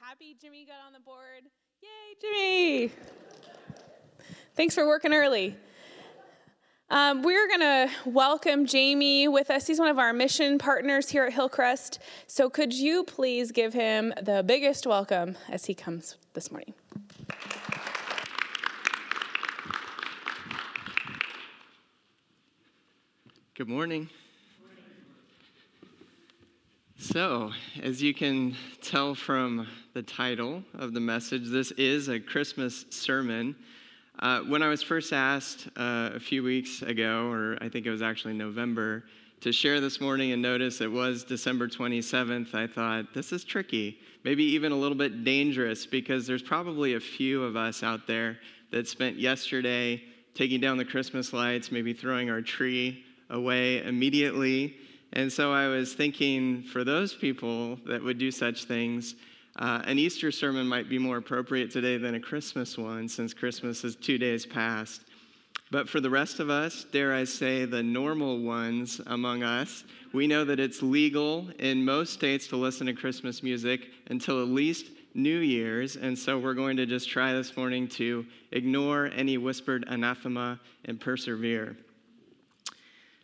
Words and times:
happy 0.00 0.36
Jimmy 0.40 0.66
got 0.66 0.76
on 0.86 0.92
the 0.92 1.00
board. 1.00 1.44
Yay, 1.82 2.88
Jimmy! 2.88 2.92
Thanks 4.54 4.74
for 4.74 4.86
working 4.86 5.12
early. 5.12 5.56
Um, 6.90 7.22
we're 7.22 7.46
going 7.48 7.60
to 7.60 7.90
welcome 8.06 8.66
Jamie 8.66 9.28
with 9.28 9.50
us. 9.50 9.66
He's 9.66 9.78
one 9.78 9.88
of 9.88 9.98
our 9.98 10.12
mission 10.12 10.58
partners 10.58 11.10
here 11.10 11.24
at 11.24 11.32
Hillcrest. 11.32 11.98
So, 12.26 12.48
could 12.48 12.72
you 12.72 13.04
please 13.04 13.52
give 13.52 13.74
him 13.74 14.12
the 14.20 14.42
biggest 14.42 14.86
welcome 14.86 15.36
as 15.48 15.66
he 15.66 15.74
comes 15.74 16.16
this 16.32 16.50
morning? 16.50 16.74
Good 23.54 23.68
morning. 23.68 24.08
So, 27.12 27.52
as 27.82 28.02
you 28.02 28.12
can 28.12 28.54
tell 28.82 29.14
from 29.14 29.66
the 29.94 30.02
title 30.02 30.62
of 30.74 30.92
the 30.92 31.00
message, 31.00 31.48
this 31.48 31.70
is 31.70 32.08
a 32.08 32.20
Christmas 32.20 32.84
sermon. 32.90 33.56
Uh, 34.18 34.40
when 34.40 34.62
I 34.62 34.68
was 34.68 34.82
first 34.82 35.14
asked 35.14 35.68
uh, 35.68 36.10
a 36.12 36.20
few 36.20 36.42
weeks 36.42 36.82
ago, 36.82 37.30
or 37.30 37.56
I 37.62 37.70
think 37.70 37.86
it 37.86 37.90
was 37.90 38.02
actually 38.02 38.34
November, 38.34 39.04
to 39.40 39.52
share 39.52 39.80
this 39.80 40.02
morning 40.02 40.32
and 40.32 40.42
notice 40.42 40.82
it 40.82 40.92
was 40.92 41.24
December 41.24 41.66
27th, 41.66 42.54
I 42.54 42.66
thought, 42.66 43.14
this 43.14 43.32
is 43.32 43.42
tricky, 43.42 43.98
maybe 44.22 44.44
even 44.44 44.70
a 44.70 44.76
little 44.76 44.98
bit 44.98 45.24
dangerous, 45.24 45.86
because 45.86 46.26
there's 46.26 46.42
probably 46.42 46.92
a 46.92 47.00
few 47.00 47.42
of 47.42 47.56
us 47.56 47.82
out 47.82 48.06
there 48.06 48.36
that 48.70 48.86
spent 48.86 49.16
yesterday 49.16 50.02
taking 50.34 50.60
down 50.60 50.76
the 50.76 50.84
Christmas 50.84 51.32
lights, 51.32 51.72
maybe 51.72 51.94
throwing 51.94 52.28
our 52.28 52.42
tree 52.42 53.02
away 53.30 53.82
immediately. 53.82 54.76
And 55.18 55.32
so 55.32 55.52
I 55.52 55.66
was 55.66 55.94
thinking 55.94 56.62
for 56.62 56.84
those 56.84 57.12
people 57.12 57.74
that 57.86 58.00
would 58.04 58.18
do 58.18 58.30
such 58.30 58.66
things, 58.66 59.16
uh, 59.56 59.82
an 59.84 59.98
Easter 59.98 60.30
sermon 60.30 60.68
might 60.68 60.88
be 60.88 60.96
more 60.96 61.16
appropriate 61.16 61.72
today 61.72 61.96
than 61.96 62.14
a 62.14 62.20
Christmas 62.20 62.78
one, 62.78 63.08
since 63.08 63.34
Christmas 63.34 63.82
is 63.82 63.96
two 63.96 64.16
days 64.16 64.46
past. 64.46 65.00
But 65.72 65.88
for 65.88 65.98
the 65.98 66.08
rest 66.08 66.38
of 66.38 66.50
us, 66.50 66.86
dare 66.92 67.12
I 67.12 67.24
say, 67.24 67.64
the 67.64 67.82
normal 67.82 68.42
ones 68.42 69.00
among 69.08 69.42
us, 69.42 69.82
we 70.12 70.28
know 70.28 70.44
that 70.44 70.60
it's 70.60 70.82
legal 70.82 71.48
in 71.58 71.84
most 71.84 72.12
states 72.12 72.46
to 72.46 72.56
listen 72.56 72.86
to 72.86 72.92
Christmas 72.92 73.42
music 73.42 73.88
until 74.10 74.40
at 74.40 74.46
least 74.46 74.86
New 75.14 75.40
Year's. 75.40 75.96
And 75.96 76.16
so 76.16 76.38
we're 76.38 76.54
going 76.54 76.76
to 76.76 76.86
just 76.86 77.10
try 77.10 77.32
this 77.32 77.56
morning 77.56 77.88
to 77.88 78.24
ignore 78.52 79.06
any 79.06 79.36
whispered 79.36 79.84
anathema 79.88 80.60
and 80.84 81.00
persevere. 81.00 81.76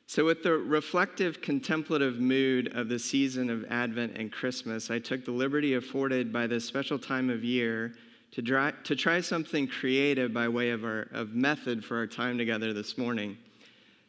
So, 0.06 0.24
with 0.24 0.42
the 0.42 0.52
reflective, 0.52 1.41
contemplative 1.41 2.20
mood 2.20 2.77
of 2.77 2.88
the 2.88 2.98
season 2.98 3.48
of 3.48 3.64
Advent 3.70 4.19
and 4.19 4.30
Christmas, 4.30 4.91
I 4.91 4.98
took 4.98 5.24
the 5.24 5.33
liberty 5.33 5.74
afforded 5.74 6.30
by 6.30 6.46
this 6.46 6.64
special 6.64 6.98
time 6.98 7.30
of 7.30 7.42
year 7.42 7.94
to, 8.33 8.42
try, 8.42 8.72
to 8.84 8.94
try 8.94 9.22
something 9.22 9.66
creative 9.66 10.34
by 10.34 10.46
way 10.46 10.70
of, 10.70 10.84
our, 10.84 11.08
of 11.12 11.34
method 11.34 11.83
for 11.83 11.96
our 11.96 12.06
time 12.06 12.36
together 12.36 12.74
this 12.74 12.98
morning. 12.98 13.38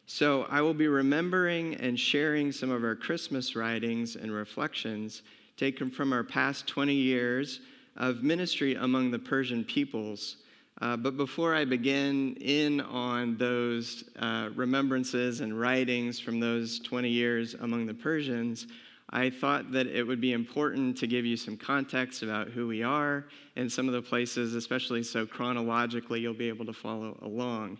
So, 0.05 0.43
I 0.49 0.61
will 0.61 0.73
be 0.73 0.89
remembering 0.89 1.75
and 1.75 1.97
sharing 1.97 2.51
some 2.51 2.71
of 2.71 2.83
our 2.83 2.95
Christmas 2.95 3.55
writings 3.55 4.17
and 4.17 4.33
reflections 4.33 5.21
taken 5.55 5.89
from 5.89 6.11
our 6.11 6.25
past 6.25 6.67
20 6.67 6.93
years 6.93 7.61
of 7.95 8.21
ministry 8.21 8.75
among 8.75 9.11
the 9.11 9.19
Persian 9.19 9.63
peoples 9.63 10.37
uh, 10.81 10.97
but 10.97 11.15
before 11.15 11.55
I 11.55 11.63
begin 11.63 12.35
in 12.41 12.81
on 12.81 13.37
those 13.37 14.03
uh, 14.19 14.49
remembrances 14.55 15.39
and 15.39 15.57
writings 15.57 16.19
from 16.19 16.39
those 16.39 16.79
20 16.79 17.09
years 17.09 17.53
among 17.53 17.85
the 17.85 17.93
Persians, 17.93 18.67
I 19.09 19.29
thought 19.29 19.71
that 19.71 19.87
it 19.87 20.03
would 20.03 20.19
be 20.19 20.33
important 20.33 20.97
to 20.97 21.07
give 21.07 21.25
you 21.25 21.37
some 21.37 21.55
context 21.55 22.23
about 22.23 22.49
who 22.49 22.67
we 22.67 22.83
are 22.83 23.25
and 23.55 23.71
some 23.71 23.87
of 23.87 23.93
the 23.93 24.01
places, 24.01 24.55
especially 24.55 25.03
so 25.03 25.25
chronologically 25.25 26.19
you'll 26.19 26.33
be 26.33 26.49
able 26.49 26.65
to 26.65 26.73
follow 26.73 27.17
along. 27.21 27.77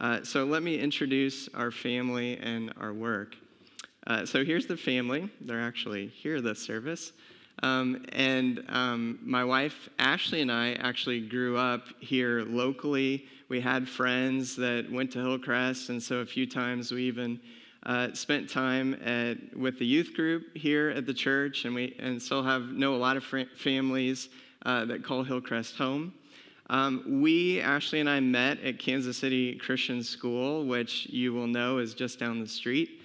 Uh, 0.00 0.22
so 0.22 0.44
let 0.44 0.62
me 0.62 0.78
introduce 0.78 1.48
our 1.54 1.70
family 1.72 2.36
and 2.38 2.72
our 2.78 2.92
work. 2.92 3.34
Uh, 4.06 4.24
so 4.24 4.44
here's 4.44 4.66
the 4.66 4.76
family. 4.76 5.28
They're 5.40 5.62
actually 5.62 6.06
here 6.08 6.40
this 6.40 6.60
service. 6.60 7.12
Um, 7.62 8.04
and 8.12 8.64
um, 8.68 9.18
my 9.22 9.44
wife, 9.44 9.88
Ashley, 9.98 10.42
and 10.42 10.52
I 10.52 10.72
actually 10.74 11.20
grew 11.20 11.56
up 11.56 11.84
here 12.00 12.42
locally. 12.42 13.24
We 13.48 13.60
had 13.60 13.88
friends 13.88 14.56
that 14.56 14.90
went 14.90 15.12
to 15.12 15.20
Hillcrest, 15.20 15.88
and 15.88 16.02
so 16.02 16.16
a 16.16 16.26
few 16.26 16.46
times 16.46 16.92
we 16.92 17.04
even 17.04 17.40
uh, 17.84 18.12
spent 18.12 18.50
time 18.50 18.94
at, 19.04 19.56
with 19.56 19.78
the 19.78 19.86
youth 19.86 20.12
group 20.14 20.56
here 20.56 20.90
at 20.90 21.06
the 21.06 21.14
church, 21.14 21.64
and 21.64 21.74
we 21.74 21.96
and 21.98 22.20
still 22.20 22.42
have 22.42 22.62
know 22.62 22.94
a 22.94 22.98
lot 22.98 23.16
of 23.16 23.24
fr- 23.24 23.42
families 23.56 24.28
uh, 24.66 24.84
that 24.86 25.04
call 25.04 25.22
Hillcrest 25.22 25.76
home. 25.76 26.12
Um, 26.68 27.20
we, 27.22 27.60
Ashley 27.60 28.00
and 28.00 28.10
I, 28.10 28.18
met 28.18 28.60
at 28.60 28.80
Kansas 28.80 29.16
City 29.16 29.54
Christian 29.54 30.02
School, 30.02 30.66
which 30.66 31.06
you 31.06 31.32
will 31.32 31.46
know 31.46 31.78
is 31.78 31.94
just 31.94 32.18
down 32.18 32.40
the 32.40 32.48
street. 32.48 33.00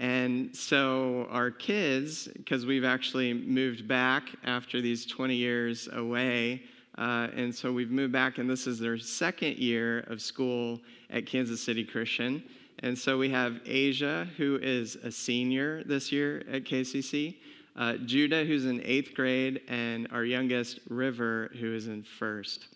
And 0.00 0.56
so 0.56 1.26
our 1.28 1.50
kids, 1.50 2.26
because 2.28 2.64
we've 2.64 2.86
actually 2.86 3.34
moved 3.34 3.86
back 3.86 4.30
after 4.44 4.80
these 4.80 5.04
20 5.04 5.36
years 5.36 5.90
away, 5.92 6.62
uh, 6.96 7.28
and 7.36 7.54
so 7.54 7.70
we've 7.70 7.90
moved 7.90 8.10
back, 8.10 8.38
and 8.38 8.48
this 8.48 8.66
is 8.66 8.78
their 8.78 8.96
second 8.96 9.58
year 9.58 10.00
of 10.06 10.22
school 10.22 10.80
at 11.10 11.26
Kansas 11.26 11.62
City 11.62 11.84
Christian. 11.84 12.42
And 12.78 12.98
so 12.98 13.18
we 13.18 13.28
have 13.28 13.60
Asia, 13.66 14.26
who 14.38 14.58
is 14.62 14.96
a 14.96 15.12
senior 15.12 15.84
this 15.84 16.10
year 16.10 16.44
at 16.50 16.64
KCC, 16.64 17.36
uh, 17.76 17.98
Judah, 18.06 18.46
who's 18.46 18.64
in 18.64 18.80
eighth 18.86 19.12
grade, 19.12 19.60
and 19.68 20.08
our 20.12 20.24
youngest, 20.24 20.80
River, 20.88 21.50
who 21.60 21.74
is 21.74 21.88
in 21.88 22.04
first. 22.04 22.68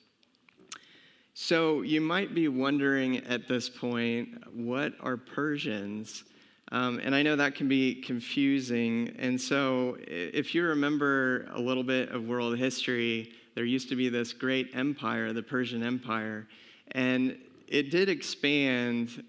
So 1.33 1.81
you 1.81 2.03
might 2.03 2.35
be 2.35 2.49
wondering 2.49 3.25
at 3.25 3.49
this 3.49 3.71
point, 3.71 4.29
what 4.55 4.93
are 5.01 5.17
Persians? 5.17 6.25
Um, 6.75 7.01
and 7.05 7.15
I 7.15 7.23
know 7.23 7.37
that 7.37 7.55
can 7.55 7.69
be 7.69 7.95
confusing. 7.95 9.15
And 9.21 9.41
so, 9.41 9.97
if 10.09 10.57
you 10.57 10.65
remember 10.65 11.47
a 11.53 11.61
little 11.61 11.85
bit 11.85 12.09
of 12.09 12.25
world 12.25 12.59
history, 12.59 13.31
there 13.55 13.65
used 13.65 13.89
to 13.91 13.97
be 13.97 14.09
this 14.09 14.33
great 14.33 14.71
empire, 14.75 15.33
the 15.33 15.43
Persian 15.43 15.85
Empire, 15.85 16.49
and 16.91 17.39
it 17.69 17.93
did 17.93 18.09
expand 18.09 19.23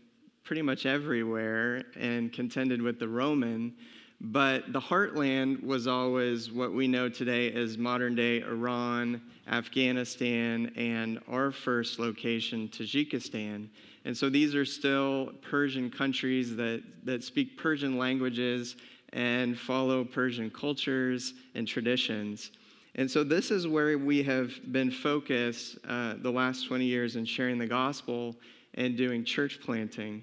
pretty 0.44 0.64
much 0.64 0.88
everywhere 0.88 1.84
and 1.96 2.34
contended 2.34 2.82
with 2.82 2.98
the 2.98 3.08
Roman. 3.08 3.76
But 4.20 4.74
the 4.74 4.82
heartland 4.82 5.64
was 5.64 5.86
always 5.86 6.52
what 6.52 6.74
we 6.74 6.88
know 6.88 7.10
today 7.10 7.54
as 7.54 7.78
modern 7.78 8.16
day 8.16 8.42
Iran, 8.42 9.22
Afghanistan, 9.48 10.72
and 10.76 11.20
our 11.28 11.52
first 11.52 12.00
location, 12.00 12.70
Tajikistan. 12.70 13.68
And 14.06 14.16
so 14.16 14.30
these 14.30 14.54
are 14.54 14.66
still 14.66 15.32
Persian 15.42 15.90
countries 15.90 16.56
that, 16.56 16.84
that 17.04 17.24
speak 17.24 17.58
Persian 17.58 17.98
languages 17.98 18.76
and 19.14 19.58
follow 19.58 20.06
Persian 20.06 20.52
cultures 20.52 21.34
and 21.56 21.68
traditions. 21.68 22.52
And 22.94 23.10
so 23.10 23.24
this 23.24 23.50
is 23.50 23.68
where 23.68 23.98
we 23.98 24.22
have 24.24 24.52
been 24.72 24.92
focused 24.92 25.80
uh, 25.88 26.16
the 26.20 26.32
last 26.32 26.68
20 26.68 26.86
years 26.86 27.16
in 27.16 27.26
sharing 27.26 27.58
the 27.58 27.66
gospel 27.66 28.36
and 28.76 28.96
doing 28.96 29.26
church 29.26 29.60
planting. 29.62 30.22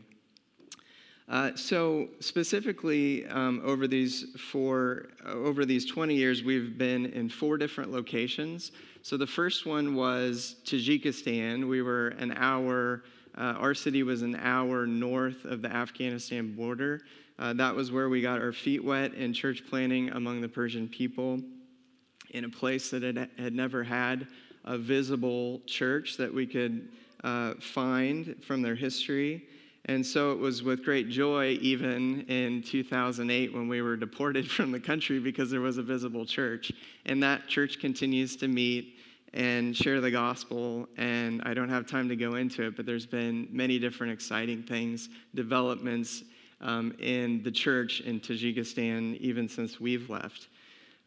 Uh, 1.29 1.55
so 1.57 2.09
specifically, 2.21 3.27
um, 3.27 3.61
over 3.65 3.87
these 3.89 4.27
four, 4.39 5.09
over 5.27 5.65
these 5.65 5.87
20 5.87 6.15
years, 6.15 6.43
we've 6.43 6.77
been 6.79 7.07
in 7.07 7.29
four 7.29 7.57
different 7.57 7.91
locations. 7.91 8.71
So 9.03 9.17
the 9.17 9.27
first 9.27 9.67
one 9.67 9.95
was 9.95 10.57
Tajikistan. 10.65 11.69
We 11.69 11.83
were 11.83 12.09
an 12.09 12.33
hour 12.33 13.03
uh, 13.37 13.55
our 13.59 13.75
city 13.75 14.03
was 14.03 14.23
an 14.23 14.37
hour 14.37 14.87
north 14.87 15.45
of 15.45 15.63
the 15.63 15.73
Afghanistan 15.73 16.55
border. 16.55 17.01
Uh, 17.39 17.53
that 17.55 17.75
was 17.75 17.91
where 17.91 18.09
we 18.09 18.21
got 18.21 18.41
our 18.41 18.53
feet 18.53 18.85
wet 18.85 19.15
in 19.15 19.33
church 19.33 19.65
planting 19.69 20.11
among 20.11 20.41
the 20.41 20.49
Persian 20.49 20.89
people 20.89 21.41
in 22.31 22.45
a 22.45 22.49
place 22.49 22.91
that 22.91 23.03
had, 23.03 23.31
had 23.39 23.55
never 23.55 23.83
had 23.83 24.27
a 24.65 24.79
visible 24.79 25.61
church 25.67 26.17
that 26.17 26.33
we 26.33 26.47
could 26.47 26.89
uh, 27.25 27.55
find 27.61 28.37
from 28.47 28.63
their 28.63 28.75
history. 28.75 29.43
And 29.87 30.07
so 30.07 30.33
it 30.33 30.39
was 30.39 30.63
with 30.63 30.85
great 30.85 31.09
joy, 31.09 31.59
even 31.61 32.23
in 32.23 32.63
2008, 32.63 33.53
when 33.53 33.67
we 33.67 33.83
were 33.83 33.97
deported 33.97 34.49
from 34.51 34.71
the 34.71 34.81
country 34.81 35.19
because 35.19 35.51
there 35.51 35.61
was 35.61 35.79
a 35.79 35.83
visible 35.83 36.25
church. 36.25 36.71
And 37.07 37.23
that 37.23 37.49
church 37.49 37.81
continues 37.81 38.37
to 38.37 38.49
meet 38.49 38.92
and 39.35 39.77
share 39.77 40.01
the 40.01 40.11
gospel. 40.11 40.89
And 40.97 41.43
I 41.45 41.55
don't 41.55 41.69
have 41.69 41.87
time 41.87 42.09
to 42.09 42.17
go 42.17 42.35
into 42.35 42.67
it, 42.67 42.77
but 42.77 42.87
there's 42.87 43.07
been 43.07 43.49
many 43.51 43.79
different 43.79 44.13
exciting 44.13 44.63
things, 44.63 45.09
developments 45.35 46.23
um, 46.61 46.95
in 46.99 47.43
the 47.43 47.51
church 47.51 48.01
in 48.01 48.21
Tajikistan, 48.21 49.17
even 49.19 49.49
since 49.49 49.81
we've 49.81 50.09
left. 50.09 50.49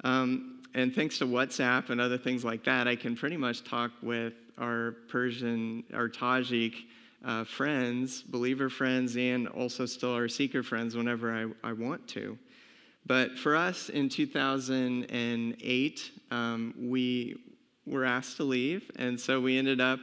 Um, 0.03 0.63
and 0.73 0.93
thanks 0.93 1.17
to 1.19 1.25
WhatsApp 1.25 1.89
and 1.89 2.01
other 2.01 2.17
things 2.17 2.43
like 2.43 2.63
that, 2.65 2.87
I 2.87 2.95
can 2.95 3.15
pretty 3.15 3.37
much 3.37 3.63
talk 3.63 3.91
with 4.01 4.33
our 4.57 4.95
Persian, 5.07 5.83
our 5.93 6.09
Tajik 6.09 6.73
uh, 7.23 7.45
friends, 7.45 8.21
believer 8.21 8.69
friends, 8.69 9.15
and 9.17 9.47
also 9.47 9.85
still 9.85 10.13
our 10.13 10.27
seeker 10.27 10.63
friends 10.63 10.95
whenever 10.95 11.33
I, 11.33 11.67
I 11.67 11.73
want 11.73 12.07
to. 12.09 12.37
But 13.05 13.37
for 13.37 13.55
us 13.55 13.89
in 13.89 14.09
2008, 14.09 16.11
um, 16.31 16.73
we 16.77 17.35
were 17.85 18.05
asked 18.05 18.37
to 18.37 18.43
leave, 18.43 18.89
and 18.95 19.19
so 19.19 19.39
we 19.39 19.57
ended 19.57 19.79
up 19.79 19.99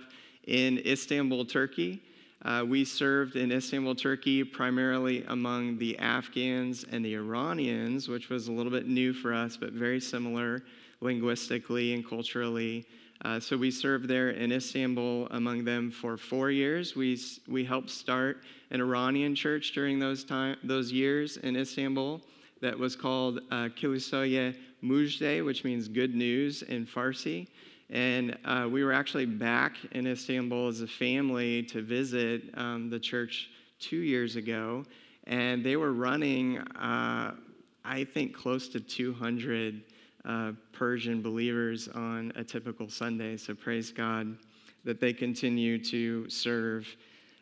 in 0.46 0.78
Istanbul, 0.78 1.44
Turkey. 1.44 2.00
Uh, 2.44 2.64
we 2.66 2.84
served 2.84 3.36
in 3.36 3.52
Istanbul, 3.52 3.94
Turkey, 3.94 4.42
primarily 4.42 5.24
among 5.28 5.78
the 5.78 5.96
Afghans 5.98 6.84
and 6.90 7.04
the 7.04 7.14
Iranians, 7.14 8.08
which 8.08 8.28
was 8.30 8.48
a 8.48 8.52
little 8.52 8.72
bit 8.72 8.86
new 8.88 9.12
for 9.12 9.32
us, 9.32 9.56
but 9.56 9.72
very 9.72 10.00
similar 10.00 10.62
linguistically 11.00 11.94
and 11.94 12.08
culturally. 12.08 12.84
Uh, 13.24 13.38
so 13.38 13.56
we 13.56 13.70
served 13.70 14.08
there 14.08 14.30
in 14.30 14.50
Istanbul 14.50 15.28
among 15.30 15.64
them 15.64 15.90
for 15.92 16.16
four 16.16 16.50
years. 16.50 16.96
We, 16.96 17.20
we 17.46 17.64
helped 17.64 17.90
start 17.90 18.42
an 18.72 18.80
Iranian 18.80 19.36
church 19.36 19.72
during 19.72 20.00
those, 20.00 20.24
time, 20.24 20.56
those 20.64 20.90
years 20.90 21.36
in 21.36 21.54
Istanbul 21.54 22.20
that 22.60 22.76
was 22.76 22.96
called 22.96 23.38
uh, 23.52 23.68
Kilisoye 23.76 24.56
Mujde, 24.82 25.44
which 25.44 25.62
means 25.62 25.86
good 25.86 26.16
news 26.16 26.62
in 26.62 26.86
Farsi. 26.86 27.46
And 27.90 28.38
uh, 28.44 28.68
we 28.70 28.84
were 28.84 28.92
actually 28.92 29.26
back 29.26 29.76
in 29.92 30.06
Istanbul 30.06 30.68
as 30.68 30.80
a 30.80 30.86
family 30.86 31.62
to 31.64 31.82
visit 31.82 32.44
um, 32.54 32.88
the 32.88 32.98
church 32.98 33.50
two 33.78 33.98
years 33.98 34.36
ago. 34.36 34.84
And 35.24 35.64
they 35.64 35.76
were 35.76 35.92
running, 35.92 36.58
uh, 36.58 37.34
I 37.84 38.04
think, 38.04 38.34
close 38.34 38.68
to 38.68 38.80
200 38.80 39.82
uh, 40.24 40.52
Persian 40.72 41.20
believers 41.20 41.88
on 41.88 42.32
a 42.36 42.44
typical 42.44 42.88
Sunday. 42.88 43.36
So 43.36 43.54
praise 43.54 43.90
God 43.90 44.36
that 44.84 45.00
they 45.00 45.12
continue 45.12 45.82
to 45.84 46.28
serve. 46.28 46.88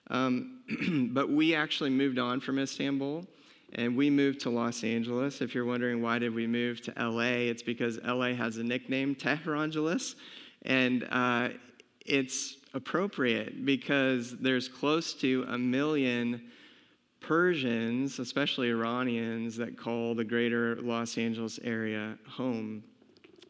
Um, 0.09 1.11
but 1.13 1.31
we 1.31 1.55
actually 1.55 1.91
moved 1.91 2.19
on 2.19 2.41
from 2.41 2.59
Istanbul 2.59 3.27
and 3.75 3.97
we 3.97 4.11
moved 4.11 4.41
to 4.41 4.51
Los 4.51 4.83
Angeles. 4.85 5.41
If 5.41 5.55
you're 5.55 5.65
wondering 5.65 6.03
why 6.03 6.19
did 6.19 6.35
we 6.35 6.47
move 6.47 6.81
to 6.83 6.93
LA, 6.99 7.49
it's 7.51 7.63
because 7.63 7.99
LA 8.05 8.35
has 8.35 8.57
a 8.57 8.65
nickname, 8.65 9.15
Tehrangeles, 9.15 10.17
and 10.63 11.07
uh, 11.11 11.51
it's 12.05 12.57
appropriate 12.75 13.65
because 13.65 14.37
there's 14.39 14.69
close 14.69 15.15
to 15.15 15.45
a 15.49 15.59
million 15.59 16.43
Persians, 17.21 18.19
especially 18.19 18.71
Iranians, 18.71 19.57
that 19.57 19.77
call 19.77 20.15
the 20.15 20.25
greater 20.25 20.77
Los 20.77 21.19
Angeles 21.19 21.59
area 21.63 22.17
home. 22.27 22.83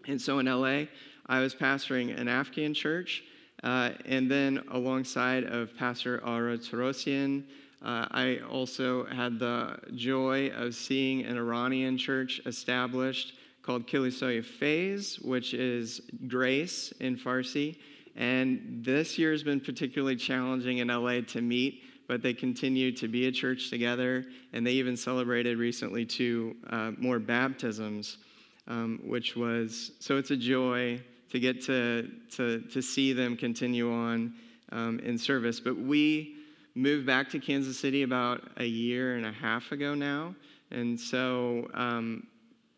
And 0.06 0.20
so 0.20 0.38
in 0.40 0.46
LA, 0.46 0.84
I 1.26 1.40
was 1.40 1.54
pastoring 1.54 2.18
an 2.18 2.26
Afghan 2.26 2.74
church, 2.74 3.22
uh, 3.62 3.90
and 4.06 4.30
then 4.30 4.64
alongside 4.72 5.44
of 5.44 5.76
Pastor 5.76 6.20
Ara 6.26 6.58
Torosian, 6.58 7.44
uh, 7.82 8.06
I 8.10 8.40
also 8.50 9.06
had 9.06 9.38
the 9.38 9.78
joy 9.94 10.50
of 10.50 10.74
seeing 10.74 11.24
an 11.24 11.38
Iranian 11.38 11.96
church 11.96 12.40
established 12.44 13.34
called 13.62 13.86
Kilisoye 13.86 14.44
Faiz, 14.44 15.24
which 15.24 15.54
is 15.54 16.02
grace 16.26 16.92
in 17.00 17.16
Farsi. 17.16 17.78
And 18.16 18.82
this 18.84 19.18
year 19.18 19.32
has 19.32 19.42
been 19.42 19.60
particularly 19.60 20.16
challenging 20.16 20.78
in 20.78 20.88
LA 20.88 21.20
to 21.28 21.40
meet, 21.40 21.82
but 22.06 22.22
they 22.22 22.34
continue 22.34 22.92
to 22.92 23.08
be 23.08 23.26
a 23.28 23.32
church 23.32 23.70
together. 23.70 24.26
And 24.52 24.66
they 24.66 24.72
even 24.72 24.96
celebrated 24.96 25.56
recently 25.56 26.04
two 26.04 26.56
uh, 26.68 26.92
more 26.98 27.18
baptisms, 27.18 28.18
um, 28.66 29.00
which 29.04 29.36
was 29.36 29.92
so 30.00 30.18
it's 30.18 30.30
a 30.30 30.36
joy 30.36 31.00
to 31.30 31.40
get 31.40 31.62
to, 31.62 32.10
to, 32.32 32.60
to 32.60 32.82
see 32.82 33.12
them 33.14 33.36
continue 33.36 33.90
on 33.90 34.34
um, 34.72 34.98
in 34.98 35.16
service. 35.16 35.60
But 35.60 35.78
we 35.78 36.39
moved 36.74 37.06
back 37.06 37.28
to 37.30 37.38
Kansas 37.38 37.78
City 37.78 38.02
about 38.02 38.42
a 38.56 38.64
year 38.64 39.16
and 39.16 39.26
a 39.26 39.32
half 39.32 39.72
ago 39.72 39.94
now. 39.94 40.34
And 40.70 40.98
so 40.98 41.68
um, 41.74 42.26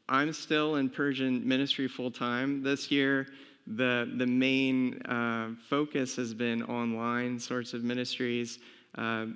I'm 0.08 0.32
still 0.32 0.76
in 0.76 0.88
Persian 0.88 1.46
ministry 1.46 1.88
full 1.88 2.10
time. 2.10 2.62
This 2.62 2.90
year, 2.90 3.26
the, 3.66 4.10
the 4.16 4.26
main 4.26 5.00
uh, 5.02 5.50
focus 5.68 6.16
has 6.16 6.34
been 6.34 6.62
online 6.64 7.38
sorts 7.38 7.74
of 7.74 7.84
ministries, 7.84 8.58
uh, 8.96 9.26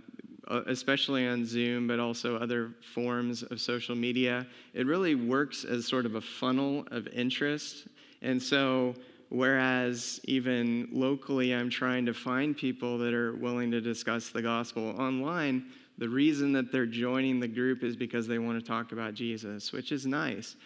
especially 0.66 1.26
on 1.26 1.44
Zoom, 1.44 1.86
but 1.86 2.00
also 2.00 2.36
other 2.36 2.72
forms 2.94 3.42
of 3.42 3.60
social 3.60 3.94
media. 3.94 4.46
It 4.74 4.86
really 4.86 5.14
works 5.14 5.64
as 5.64 5.86
sort 5.86 6.06
of 6.06 6.14
a 6.14 6.20
funnel 6.20 6.86
of 6.90 7.06
interest. 7.08 7.88
And 8.22 8.42
so 8.42 8.94
Whereas 9.28 10.20
even 10.24 10.88
locally, 10.92 11.52
I'm 11.52 11.70
trying 11.70 12.06
to 12.06 12.14
find 12.14 12.56
people 12.56 12.98
that 12.98 13.12
are 13.12 13.34
willing 13.34 13.70
to 13.72 13.80
discuss 13.80 14.28
the 14.28 14.42
gospel 14.42 14.94
online. 14.98 15.66
The 15.98 16.08
reason 16.08 16.52
that 16.52 16.70
they're 16.70 16.86
joining 16.86 17.40
the 17.40 17.48
group 17.48 17.82
is 17.82 17.96
because 17.96 18.28
they 18.28 18.38
want 18.38 18.60
to 18.60 18.66
talk 18.66 18.92
about 18.92 19.14
Jesus, 19.14 19.72
which 19.72 19.90
is 19.90 20.06
nice. 20.06 20.56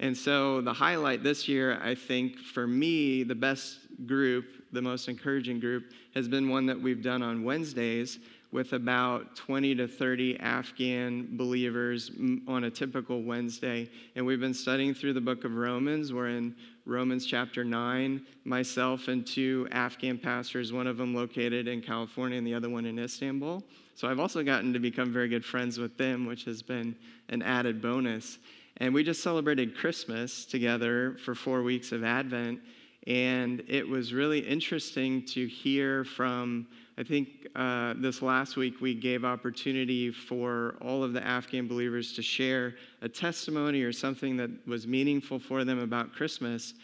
And 0.00 0.16
so, 0.16 0.60
the 0.60 0.72
highlight 0.72 1.22
this 1.22 1.48
year, 1.48 1.80
I 1.82 1.94
think 1.94 2.38
for 2.38 2.66
me, 2.66 3.24
the 3.24 3.34
best 3.34 3.78
group, 4.06 4.46
the 4.72 4.82
most 4.82 5.08
encouraging 5.08 5.58
group, 5.58 5.92
has 6.14 6.28
been 6.28 6.48
one 6.48 6.66
that 6.66 6.80
we've 6.80 7.02
done 7.02 7.22
on 7.22 7.42
Wednesdays 7.42 8.18
with 8.50 8.72
about 8.72 9.36
20 9.36 9.74
to 9.74 9.86
30 9.88 10.40
Afghan 10.40 11.36
believers 11.36 12.10
on 12.46 12.64
a 12.64 12.70
typical 12.70 13.22
Wednesday. 13.22 13.90
And 14.14 14.24
we've 14.24 14.40
been 14.40 14.54
studying 14.54 14.94
through 14.94 15.12
the 15.12 15.20
book 15.20 15.44
of 15.44 15.54
Romans. 15.54 16.12
We're 16.12 16.30
in 16.30 16.54
Romans 16.88 17.26
chapter 17.26 17.64
9, 17.64 18.24
myself 18.46 19.08
and 19.08 19.26
two 19.26 19.68
Afghan 19.72 20.16
pastors, 20.16 20.72
one 20.72 20.86
of 20.86 20.96
them 20.96 21.14
located 21.14 21.68
in 21.68 21.82
California 21.82 22.38
and 22.38 22.46
the 22.46 22.54
other 22.54 22.70
one 22.70 22.86
in 22.86 22.98
Istanbul. 22.98 23.62
So 23.94 24.08
I've 24.08 24.18
also 24.18 24.42
gotten 24.42 24.72
to 24.72 24.78
become 24.78 25.12
very 25.12 25.28
good 25.28 25.44
friends 25.44 25.78
with 25.78 25.98
them, 25.98 26.24
which 26.24 26.44
has 26.44 26.62
been 26.62 26.96
an 27.28 27.42
added 27.42 27.82
bonus. 27.82 28.38
And 28.78 28.94
we 28.94 29.04
just 29.04 29.22
celebrated 29.22 29.76
Christmas 29.76 30.46
together 30.46 31.18
for 31.22 31.34
four 31.34 31.62
weeks 31.62 31.92
of 31.92 32.04
Advent. 32.04 32.60
And 33.06 33.62
it 33.68 33.86
was 33.86 34.14
really 34.14 34.38
interesting 34.38 35.26
to 35.26 35.46
hear 35.46 36.04
from 36.04 36.68
I 36.98 37.04
think 37.04 37.46
uh, 37.54 37.94
this 37.96 38.22
last 38.22 38.56
week 38.56 38.80
we 38.80 38.92
gave 38.92 39.24
opportunity 39.24 40.10
for 40.10 40.74
all 40.82 41.04
of 41.04 41.12
the 41.12 41.24
Afghan 41.24 41.68
believers 41.68 42.12
to 42.14 42.22
share 42.22 42.74
a 43.02 43.08
testimony 43.08 43.82
or 43.82 43.92
something 43.92 44.36
that 44.38 44.50
was 44.66 44.88
meaningful 44.88 45.38
for 45.38 45.62
them 45.62 45.78
about 45.78 46.12
Christmas. 46.12 46.74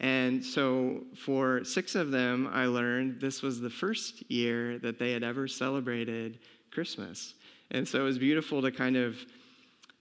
And 0.00 0.44
so 0.44 1.04
for 1.14 1.62
six 1.62 1.94
of 1.94 2.10
them, 2.10 2.50
I 2.52 2.66
learned 2.66 3.20
this 3.20 3.42
was 3.42 3.60
the 3.60 3.70
first 3.70 4.28
year 4.28 4.76
that 4.80 4.98
they 4.98 5.12
had 5.12 5.22
ever 5.22 5.46
celebrated 5.46 6.40
Christmas. 6.72 7.34
And 7.70 7.86
so 7.86 8.00
it 8.00 8.04
was 8.04 8.18
beautiful 8.18 8.60
to 8.62 8.72
kind 8.72 8.96
of 8.96 9.18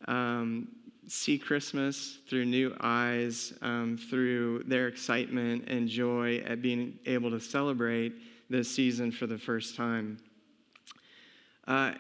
um, 0.08 0.70
see 1.08 1.38
Christmas 1.38 2.18
through 2.28 2.46
new 2.46 2.76
eyes, 2.82 3.54
um, 3.62 4.00
through 4.10 4.64
their 4.66 4.88
excitement 4.88 5.66
and 5.68 5.88
joy 5.88 6.38
at 6.38 6.64
being 6.64 6.98
able 7.06 7.30
to 7.30 7.40
celebrate 7.40 8.14
this 8.50 8.70
season 8.74 9.12
for 9.12 9.28
the 9.28 9.38
first 9.38 9.76
time. 9.76 10.18
Uh, 11.68 11.94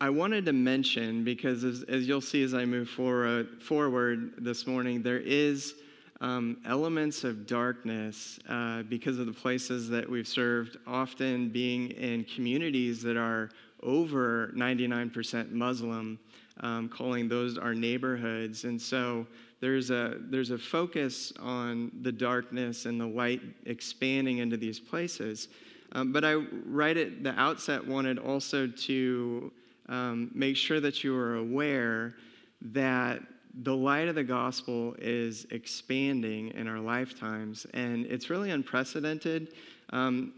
I 0.00 0.10
wanted 0.10 0.46
to 0.46 0.52
mention, 0.52 1.24
because 1.24 1.62
as, 1.62 1.82
as, 1.82 2.08
you'll 2.08 2.20
see 2.20 2.42
as 2.42 2.54
I 2.54 2.64
move 2.64 2.88
forward, 2.88 3.62
forward 3.62 4.32
this 4.38 4.66
morning, 4.66 5.02
there 5.02 5.20
is 5.20 5.74
um, 6.20 6.58
elements 6.66 7.24
of 7.24 7.46
darkness 7.46 8.38
uh, 8.48 8.82
because 8.82 9.18
of 9.18 9.26
the 9.26 9.32
places 9.32 9.88
that 9.90 10.08
we've 10.08 10.28
served, 10.28 10.76
often 10.86 11.48
being 11.48 11.90
in 11.90 12.24
communities 12.24 13.02
that 13.02 13.16
are 13.16 13.50
over 13.82 14.52
99% 14.54 15.50
Muslim, 15.50 16.18
um, 16.60 16.88
calling 16.88 17.28
those 17.28 17.56
our 17.56 17.74
neighborhoods. 17.74 18.64
And 18.64 18.80
so 18.80 19.26
there's 19.60 19.90
a, 19.90 20.16
there's 20.18 20.50
a 20.50 20.58
focus 20.58 21.32
on 21.40 21.90
the 22.02 22.12
darkness 22.12 22.86
and 22.86 23.00
the 23.00 23.06
light 23.06 23.40
expanding 23.66 24.38
into 24.38 24.56
these 24.56 24.80
places. 24.80 25.48
Um, 25.92 26.12
but 26.12 26.24
I, 26.24 26.34
right 26.34 26.96
at 26.96 27.24
the 27.24 27.38
outset, 27.38 27.86
wanted 27.86 28.18
also 28.18 28.66
to 28.66 29.52
um, 29.88 30.30
make 30.34 30.56
sure 30.56 30.80
that 30.80 31.02
you 31.02 31.16
are 31.16 31.36
aware 31.36 32.14
that 32.62 33.20
the 33.62 33.74
light 33.74 34.08
of 34.08 34.14
the 34.14 34.22
gospel 34.22 34.94
is 34.98 35.46
expanding 35.50 36.50
in 36.50 36.68
our 36.68 36.78
lifetimes, 36.78 37.66
and 37.74 38.06
it's 38.06 38.30
really 38.30 38.50
unprecedented. 38.50 39.54
Um, 39.90 40.34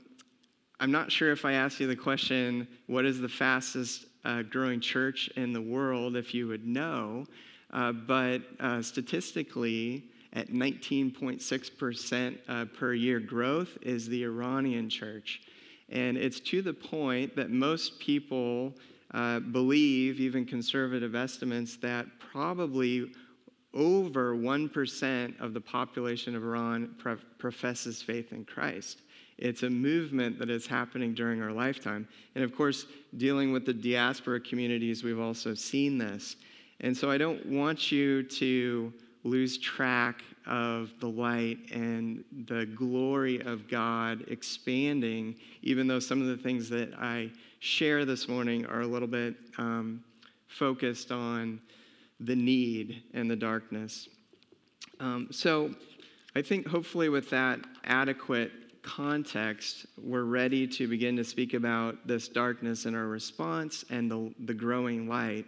I'm 0.81 0.91
not 0.91 1.13
sure 1.13 1.31
if 1.31 1.45
I 1.45 1.53
asked 1.53 1.79
you 1.79 1.87
the 1.87 1.97
question, 1.97 2.67
what 2.87 3.05
is 3.05 3.21
the 3.21 3.29
fastest 3.29 4.07
uh, 4.25 4.43
growing 4.43 4.81
church 4.81 5.29
in 5.37 5.53
the 5.53 5.61
world, 5.61 6.17
if 6.17 6.35
you 6.35 6.49
would 6.49 6.67
know. 6.67 7.27
Uh, 7.73 7.93
but 7.93 8.43
uh, 8.61 8.83
statistically, 8.83 10.05
at 10.33 10.49
19.6% 10.49 12.39
uh, 12.49 12.65
per 12.77 12.95
year 12.95 13.21
growth 13.21 13.77
is 13.83 14.09
the 14.09 14.25
Iranian 14.25 14.89
church. 14.89 15.43
And 15.89 16.17
it's 16.17 16.41
to 16.41 16.63
the 16.63 16.73
point 16.73 17.37
that 17.37 17.51
most 17.51 17.99
people 17.99 18.75
uh, 19.13 19.41
believe, 19.41 20.21
even 20.21 20.47
conservative 20.47 21.15
estimates, 21.15 21.77
that 21.79 22.07
probably 22.19 23.13
over 23.75 24.35
1% 24.35 25.41
of 25.41 25.55
the 25.55 25.61
population 25.61 26.35
of 26.35 26.43
Iran 26.43 26.95
pro- 26.99 27.19
professes 27.39 28.03
faith 28.03 28.33
in 28.33 28.45
Christ. 28.45 29.03
It's 29.39 29.63
a 29.63 29.71
movement 29.71 30.39
that 30.39 30.51
is 30.51 30.67
happening 30.67 31.15
during 31.15 31.43
our 31.43 31.53
lifetime. 31.53 32.07
And 32.35 32.45
of 32.45 32.55
course, 32.55 32.87
dealing 33.17 33.53
with 33.53 33.67
the 33.67 33.73
diaspora 33.73 34.41
communities, 34.41 35.03
we've 35.03 35.21
also 35.21 35.55
seen 35.55 35.99
this. 35.99 36.37
And 36.81 36.97
so 36.97 37.11
I 37.11 37.19
don't 37.19 37.45
want 37.47 37.93
you 37.93 38.23
to 38.25 38.93
lose 39.25 39.59
track 39.59 40.23
of 40.47 40.93
the 40.99 41.09
light 41.09 41.59
and 41.73 42.25
the 42.47 42.67
glory 42.67 43.41
of 43.41 43.69
God 43.69 44.25
expanding, 44.29 45.37
even 45.63 45.87
though 45.87 46.01
some 46.01 46.21
of 46.21 46.27
the 46.27 46.37
things 46.37 46.69
that 46.71 46.93
I 46.95 47.31
share 47.61 48.05
this 48.05 48.29
morning 48.29 48.67
are 48.67 48.81
a 48.81 48.87
little 48.87 49.09
bit 49.09 49.37
um, 49.59 50.03
focused 50.49 51.13
on 51.13 51.61
the 52.19 52.35
need 52.35 53.03
and 53.15 53.31
the 53.31 53.37
darkness. 53.37 54.09
Um, 55.01 55.29
so 55.31 55.75
I 56.35 56.43
think 56.43 56.67
hopefully 56.67 57.09
with 57.09 57.31
that 57.31 57.61
adequate 57.85 58.51
context, 58.83 59.87
we're 59.97 60.25
ready 60.25 60.67
to 60.67 60.89
begin 60.89 61.17
to 61.17 61.25
speak 61.25 61.55
about 61.55 62.07
this 62.07 62.29
darkness 62.29 62.85
and 62.85 62.97
our 62.97 63.07
response 63.07 63.85
and 63.91 64.11
the, 64.11 64.35
the 64.47 64.55
growing 64.55 65.09
light. 65.09 65.47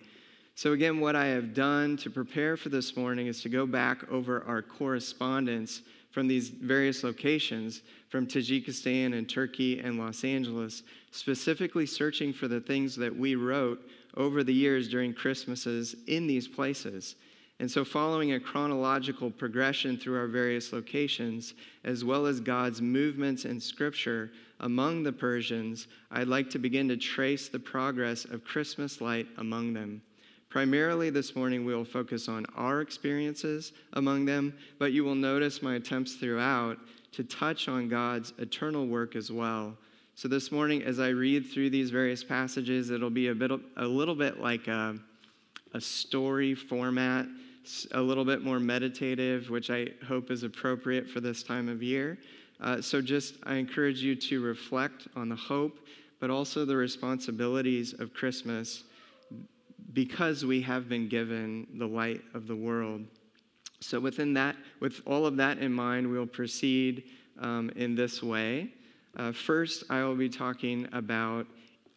So, 0.57 0.73
again, 0.73 1.01
what 1.01 1.17
I 1.17 1.27
have 1.27 1.53
done 1.53 1.97
to 1.99 2.11
prepare 2.11 2.57
for 2.57 2.69
this 2.69 2.97
morning 2.97 3.27
is 3.27 3.43
to 3.43 3.49
go 3.49 3.67
back 3.67 4.09
over 4.09 4.45
our 4.45 4.63
correspondence 4.63 5.83
from 6.13 6.29
these 6.29 6.49
various 6.49 7.03
locations, 7.03 7.83
from 8.09 8.25
Tajikistan 8.25 9.19
and 9.19 9.29
Turkey 9.29 9.81
and 9.81 9.99
Los 9.99 10.23
Angeles, 10.23 10.85
specifically 11.11 11.87
searching 11.87 12.33
for 12.33 12.47
the 12.47 12.61
things 12.61 12.95
that 12.95 13.15
we 13.15 13.35
wrote 13.35 13.81
over 14.17 14.45
the 14.45 14.55
years 14.55 14.89
during 14.89 15.13
Christmases 15.13 15.97
in 16.07 16.29
these 16.29 16.47
places. 16.47 17.17
And 17.59 17.69
so, 17.69 17.85
following 17.85 18.35
a 18.35 18.41
chronological 18.41 19.33
progression 19.33 19.97
through 19.97 20.19
our 20.19 20.29
various 20.29 20.73
locations, 20.73 21.55
as 21.83 22.05
well 22.05 22.27
as 22.27 22.39
God's 22.39 22.81
movements 22.81 23.45
in 23.45 23.61
Scripture 23.61 24.31
among 24.61 25.03
the 25.03 25.13
Persians, 25.13 25.89
I'd 26.13 26.29
like 26.29 26.49
to 26.51 26.61
begin 26.61 26.87
to 26.91 26.97
trace 26.97 27.49
the 27.49 27.59
progress 27.59 28.25
of 28.25 28.45
Christmas 28.45 29.01
light 29.01 29.27
among 29.37 29.73
them. 29.73 30.01
Primarily 30.55 31.11
this 31.11 31.35
morning, 31.35 31.65
we 31.65 31.75
will 31.75 31.85
focus 31.85 32.29
on 32.29 32.47
our 32.55 32.81
experiences 32.81 33.73
among 33.95 34.25
them, 34.25 34.55
but 34.79 34.93
you 34.93 35.03
will 35.03 35.17
notice 35.17 35.63
my 35.63 35.75
attempts 35.75 36.15
throughout 36.15 36.79
to 37.11 37.25
touch 37.25 37.67
on 37.67 37.89
God's 37.89 38.33
eternal 38.39 38.87
work 38.87 39.17
as 39.17 39.33
well. 39.33 39.77
So 40.15 40.29
this 40.29 40.53
morning, 40.53 40.85
as 40.85 41.01
I 41.01 41.09
read 41.09 41.51
through 41.51 41.71
these 41.71 41.91
various 41.91 42.23
passages, 42.23 42.91
it'll 42.91 43.11
be 43.11 43.27
a, 43.27 43.35
bit, 43.35 43.51
a 43.77 43.85
little 43.85 44.15
bit 44.15 44.39
like 44.39 44.69
a, 44.69 44.97
a 45.73 45.81
story 45.81 46.55
format, 46.55 47.27
a 47.91 48.01
little 48.01 48.25
bit 48.25 48.43
more 48.45 48.61
meditative, 48.61 49.51
which 49.51 49.71
I 49.71 49.89
hope 50.07 50.31
is 50.31 50.45
appropriate 50.45 51.11
for 51.11 51.19
this 51.19 51.43
time 51.43 51.69
of 51.69 51.83
year. 51.83 52.17
Uh, 52.61 52.81
so 52.81 53.03
just, 53.03 53.35
I 53.43 53.57
encourage 53.57 54.05
you 54.05 54.15
to 54.15 54.41
reflect 54.41 55.09
on 55.17 55.31
the 55.31 55.35
hope, 55.35 55.81
but 56.21 56.31
also 56.31 56.65
the 56.65 56.77
responsibilities 56.77 57.93
of 57.93 58.15
Christmas 58.15 58.85
because 59.93 60.45
we 60.45 60.63
have 60.63 60.89
been 60.89 61.09
given 61.09 61.67
the 61.75 61.87
light 61.87 62.23
of 62.35 62.47
the 62.47 62.57
world. 62.57 63.05
So, 63.81 64.01
within 64.01 64.35
that, 64.35 64.57
with 64.81 65.01
all 65.07 65.27
of 65.27 65.37
that 65.37 65.59
in 65.59 65.73
mind, 65.73 66.11
we'll 66.11 66.27
proceed 66.27 67.05
um, 67.39 67.71
in 67.77 67.95
this 67.95 68.23
way. 68.23 68.73
Uh, 69.17 69.33
first, 69.33 69.85
I 69.91 70.03
will 70.05 70.17
be 70.17 70.29
talking 70.29 70.89
about 70.93 71.47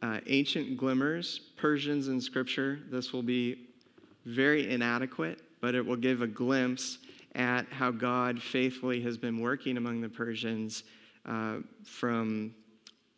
uh, 0.01 0.19
ancient 0.27 0.77
glimmers, 0.77 1.39
Persians 1.55 2.07
in 2.07 2.21
Scripture. 2.21 2.79
This 2.91 3.13
will 3.13 3.23
be 3.23 3.67
very 4.25 4.69
inadequate, 4.69 5.41
but 5.61 5.73
it 5.73 5.85
will 5.85 5.95
give 5.95 6.21
a 6.21 6.27
glimpse 6.27 6.99
at 7.35 7.67
how 7.69 7.91
God 7.91 8.41
faithfully 8.41 9.01
has 9.01 9.17
been 9.17 9.39
working 9.39 9.77
among 9.77 10.01
the 10.01 10.09
Persians 10.09 10.83
uh, 11.25 11.57
from 11.83 12.53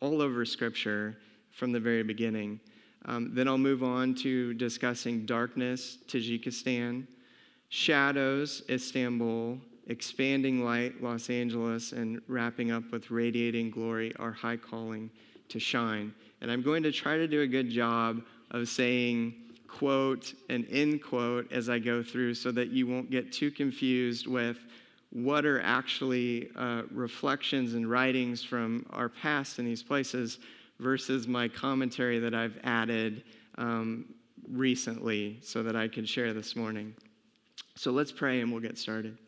all 0.00 0.22
over 0.22 0.44
Scripture 0.44 1.16
from 1.50 1.72
the 1.72 1.80
very 1.80 2.02
beginning. 2.02 2.60
Um, 3.06 3.34
then 3.34 3.48
I'll 3.48 3.58
move 3.58 3.82
on 3.82 4.14
to 4.16 4.54
discussing 4.54 5.24
darkness, 5.24 5.98
Tajikistan, 6.06 7.06
shadows, 7.70 8.62
Istanbul, 8.68 9.58
expanding 9.86 10.64
light, 10.64 11.02
Los 11.02 11.30
Angeles, 11.30 11.92
and 11.92 12.20
wrapping 12.28 12.70
up 12.70 12.90
with 12.92 13.10
radiating 13.10 13.70
glory, 13.70 14.14
our 14.18 14.32
high 14.32 14.56
calling 14.56 15.10
to 15.48 15.58
shine. 15.58 16.14
And 16.40 16.50
I'm 16.50 16.62
going 16.62 16.82
to 16.82 16.92
try 16.92 17.16
to 17.16 17.26
do 17.26 17.42
a 17.42 17.46
good 17.46 17.70
job 17.70 18.22
of 18.50 18.68
saying 18.68 19.34
quote 19.66 20.34
and 20.48 20.66
end 20.70 21.02
quote 21.02 21.50
as 21.52 21.68
I 21.68 21.78
go 21.78 22.02
through 22.02 22.34
so 22.34 22.50
that 22.52 22.70
you 22.70 22.86
won't 22.86 23.10
get 23.10 23.32
too 23.32 23.50
confused 23.50 24.26
with 24.26 24.58
what 25.12 25.44
are 25.44 25.60
actually 25.60 26.50
uh, 26.56 26.82
reflections 26.90 27.74
and 27.74 27.88
writings 27.88 28.42
from 28.42 28.86
our 28.90 29.08
past 29.08 29.58
in 29.58 29.64
these 29.64 29.82
places 29.82 30.38
versus 30.80 31.28
my 31.28 31.46
commentary 31.48 32.18
that 32.18 32.34
I've 32.34 32.58
added 32.64 33.22
um, 33.58 34.14
recently 34.50 35.38
so 35.42 35.62
that 35.62 35.76
I 35.76 35.88
can 35.88 36.04
share 36.04 36.32
this 36.32 36.56
morning. 36.56 36.94
So 37.76 37.90
let's 37.90 38.12
pray 38.12 38.40
and 38.40 38.50
we'll 38.50 38.60
get 38.60 38.78
started. 38.78 39.18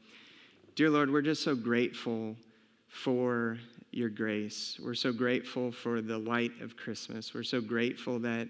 Dear 0.74 0.90
Lord, 0.90 1.12
we're 1.12 1.22
just 1.22 1.42
so 1.42 1.54
grateful 1.54 2.34
for 2.88 3.58
your 3.90 4.08
grace. 4.08 4.80
We're 4.82 4.94
so 4.94 5.12
grateful 5.12 5.70
for 5.70 6.00
the 6.00 6.18
light 6.18 6.52
of 6.62 6.76
Christmas. 6.76 7.34
We're 7.34 7.42
so 7.42 7.60
grateful 7.60 8.18
that 8.20 8.48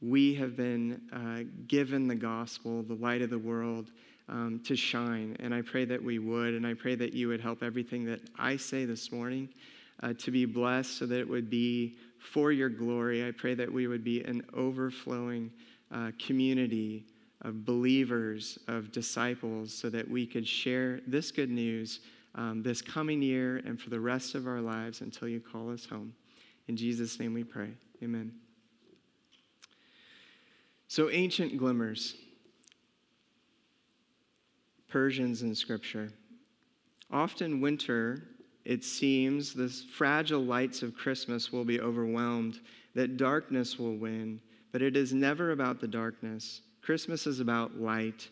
we 0.00 0.34
have 0.34 0.56
been 0.56 1.02
uh, 1.12 1.44
given 1.66 2.08
the 2.08 2.14
gospel, 2.14 2.82
the 2.82 2.94
light 2.94 3.20
of 3.20 3.30
the 3.30 3.38
world, 3.38 3.90
um, 4.28 4.60
to 4.64 4.76
shine. 4.76 5.36
And 5.40 5.54
I 5.54 5.62
pray 5.62 5.84
that 5.86 6.02
we 6.02 6.18
would, 6.18 6.54
and 6.54 6.66
I 6.66 6.74
pray 6.74 6.94
that 6.94 7.12
you 7.12 7.28
would 7.28 7.40
help 7.40 7.62
everything 7.62 8.04
that 8.06 8.20
I 8.38 8.56
say 8.56 8.84
this 8.84 9.10
morning 9.10 9.48
uh, 10.02 10.14
to 10.18 10.30
be 10.30 10.44
blessed 10.44 10.98
so 10.98 11.06
that 11.06 11.18
it 11.18 11.28
would 11.28 11.50
be 11.50 11.96
for 12.18 12.52
your 12.52 12.68
glory. 12.68 13.26
I 13.26 13.30
pray 13.30 13.54
that 13.54 13.72
we 13.72 13.86
would 13.86 14.04
be 14.04 14.22
an 14.24 14.42
overflowing 14.54 15.50
uh, 15.90 16.12
community 16.18 17.04
of 17.42 17.64
believers, 17.64 18.58
of 18.68 18.92
disciples, 18.92 19.72
so 19.72 19.88
that 19.90 20.08
we 20.08 20.26
could 20.26 20.46
share 20.46 21.00
this 21.06 21.30
good 21.30 21.50
news 21.50 22.00
um, 22.34 22.62
this 22.62 22.80
coming 22.80 23.20
year 23.20 23.56
and 23.64 23.80
for 23.80 23.90
the 23.90 24.00
rest 24.00 24.34
of 24.34 24.46
our 24.46 24.60
lives 24.60 25.00
until 25.00 25.28
you 25.28 25.40
call 25.40 25.70
us 25.70 25.84
home. 25.84 26.14
In 26.68 26.76
Jesus' 26.76 27.18
name 27.18 27.34
we 27.34 27.44
pray. 27.44 27.70
Amen. 28.02 28.32
So, 30.86 31.10
ancient 31.10 31.58
glimmers, 31.58 32.14
Persians 34.88 35.42
in 35.42 35.54
Scripture. 35.54 36.10
Often, 37.10 37.60
winter 37.60 38.22
it 38.68 38.84
seems 38.84 39.54
the 39.54 39.70
fragile 39.94 40.44
lights 40.44 40.82
of 40.82 40.94
Christmas 40.94 41.50
will 41.50 41.64
be 41.64 41.80
overwhelmed, 41.80 42.60
that 42.94 43.16
darkness 43.16 43.78
will 43.78 43.96
win, 43.96 44.42
but 44.72 44.82
it 44.82 44.94
is 44.94 45.14
never 45.14 45.52
about 45.52 45.80
the 45.80 45.88
darkness. 45.88 46.60
Christmas 46.82 47.26
is 47.26 47.40
about 47.40 47.80
light, 47.80 48.28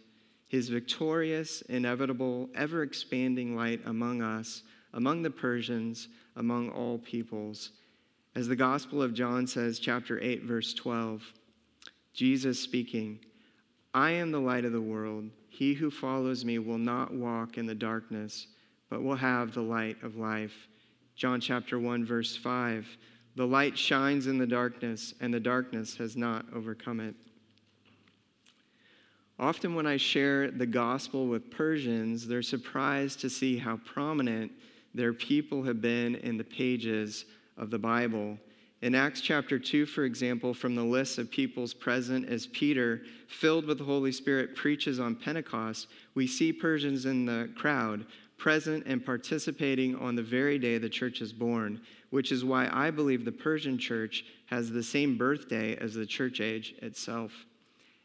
his 0.48 0.68
victorious, 0.68 1.62
inevitable, 1.62 2.50
ever 2.54 2.82
expanding 2.82 3.56
light 3.56 3.80
among 3.86 4.20
us, 4.20 4.62
among 4.92 5.22
the 5.22 5.30
Persians, 5.30 6.08
among 6.36 6.68
all 6.68 6.98
peoples. 6.98 7.70
As 8.34 8.46
the 8.46 8.56
Gospel 8.56 9.00
of 9.00 9.14
John 9.14 9.46
says, 9.46 9.78
chapter 9.78 10.20
8, 10.20 10.42
verse 10.42 10.74
12, 10.74 11.32
Jesus 12.12 12.60
speaking, 12.60 13.20
I 13.94 14.10
am 14.10 14.32
the 14.32 14.38
light 14.38 14.66
of 14.66 14.72
the 14.72 14.82
world. 14.82 15.30
He 15.48 15.72
who 15.72 15.90
follows 15.90 16.44
me 16.44 16.58
will 16.58 16.76
not 16.76 17.14
walk 17.14 17.56
in 17.56 17.64
the 17.64 17.74
darkness 17.74 18.48
but 18.88 19.02
we'll 19.02 19.16
have 19.16 19.52
the 19.52 19.62
light 19.62 20.02
of 20.02 20.16
life. 20.16 20.68
John 21.14 21.40
chapter 21.40 21.78
1, 21.78 22.04
verse 22.04 22.36
5 22.36 22.86
The 23.36 23.46
light 23.46 23.76
shines 23.76 24.26
in 24.26 24.38
the 24.38 24.46
darkness, 24.46 25.14
and 25.20 25.32
the 25.32 25.40
darkness 25.40 25.96
has 25.96 26.16
not 26.16 26.46
overcome 26.54 27.00
it. 27.00 27.14
Often, 29.38 29.74
when 29.74 29.86
I 29.86 29.98
share 29.98 30.50
the 30.50 30.66
gospel 30.66 31.26
with 31.26 31.50
Persians, 31.50 32.26
they're 32.26 32.42
surprised 32.42 33.20
to 33.20 33.30
see 33.30 33.58
how 33.58 33.76
prominent 33.78 34.52
their 34.94 35.12
people 35.12 35.62
have 35.64 35.82
been 35.82 36.14
in 36.16 36.38
the 36.38 36.44
pages 36.44 37.26
of 37.58 37.70
the 37.70 37.78
Bible. 37.78 38.38
In 38.82 38.94
Acts 38.94 39.20
chapter 39.20 39.58
2, 39.58 39.86
for 39.86 40.04
example, 40.04 40.54
from 40.54 40.74
the 40.74 40.84
list 40.84 41.18
of 41.18 41.30
peoples 41.30 41.74
present 41.74 42.28
as 42.28 42.46
Peter, 42.46 43.02
filled 43.26 43.66
with 43.66 43.78
the 43.78 43.84
Holy 43.84 44.12
Spirit, 44.12 44.54
preaches 44.54 45.00
on 45.00 45.14
Pentecost, 45.14 45.88
we 46.14 46.26
see 46.26 46.52
Persians 46.52 47.04
in 47.04 47.26
the 47.26 47.50
crowd 47.56 48.06
present 48.36 48.84
and 48.86 49.04
participating 49.04 49.96
on 49.96 50.14
the 50.14 50.22
very 50.22 50.58
day 50.58 50.78
the 50.78 50.88
church 50.88 51.20
is 51.20 51.32
born, 51.32 51.80
which 52.10 52.30
is 52.30 52.44
why 52.44 52.68
I 52.72 52.90
believe 52.90 53.24
the 53.24 53.32
Persian 53.32 53.78
church 53.78 54.24
has 54.46 54.70
the 54.70 54.82
same 54.82 55.16
birthday 55.16 55.76
as 55.76 55.94
the 55.94 56.06
church 56.06 56.40
age 56.40 56.74
itself. 56.82 57.32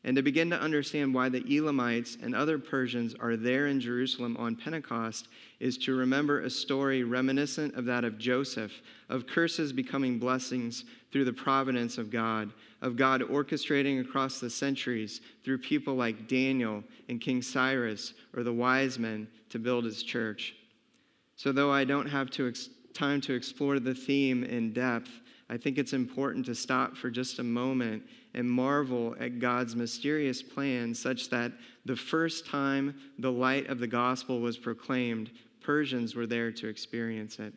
And 0.03 0.15
to 0.15 0.23
begin 0.23 0.49
to 0.49 0.59
understand 0.59 1.13
why 1.13 1.29
the 1.29 1.43
Elamites 1.43 2.17
and 2.21 2.33
other 2.33 2.57
Persians 2.57 3.13
are 3.19 3.35
there 3.35 3.67
in 3.67 3.79
Jerusalem 3.79 4.35
on 4.37 4.55
Pentecost 4.55 5.27
is 5.61 5.77
to 5.77 5.95
remember 5.95 6.41
a 6.41 6.49
story 6.49 7.03
reminiscent 7.03 7.75
of 7.75 7.85
that 7.85 8.03
of 8.03 8.17
Joseph, 8.17 8.81
of 9.09 9.27
curses 9.27 9.71
becoming 9.71 10.17
blessings 10.17 10.85
through 11.11 11.25
the 11.25 11.31
providence 11.31 11.99
of 11.99 12.09
God, 12.09 12.51
of 12.81 12.95
God 12.95 13.21
orchestrating 13.21 14.01
across 14.01 14.39
the 14.39 14.49
centuries 14.49 15.21
through 15.45 15.59
people 15.59 15.93
like 15.93 16.27
Daniel 16.27 16.83
and 17.09 17.21
King 17.21 17.43
Cyrus 17.43 18.13
or 18.35 18.41
the 18.41 18.51
wise 18.51 18.97
men 18.97 19.27
to 19.49 19.59
build 19.59 19.85
his 19.85 20.01
church. 20.01 20.55
So, 21.35 21.51
though 21.51 21.71
I 21.71 21.83
don't 21.83 22.09
have 22.09 22.31
to 22.31 22.47
ex- 22.47 22.69
time 22.95 23.21
to 23.21 23.33
explore 23.33 23.79
the 23.79 23.93
theme 23.93 24.43
in 24.43 24.73
depth, 24.73 25.11
I 25.47 25.57
think 25.57 25.77
it's 25.77 25.93
important 25.93 26.45
to 26.47 26.55
stop 26.55 26.97
for 26.97 27.11
just 27.11 27.37
a 27.37 27.43
moment 27.43 28.03
and 28.33 28.49
marvel 28.49 29.15
at 29.19 29.39
God's 29.39 29.75
mysterious 29.75 30.41
plan, 30.41 30.95
such 30.95 31.29
that 31.29 31.51
the 31.85 31.95
first 31.95 32.47
time 32.47 32.95
the 33.19 33.31
light 33.31 33.67
of 33.67 33.79
the 33.79 33.87
gospel 33.87 34.39
was 34.39 34.57
proclaimed, 34.57 35.29
Persians 35.61 36.15
were 36.15 36.27
there 36.27 36.51
to 36.51 36.67
experience 36.67 37.39
it. 37.39 37.53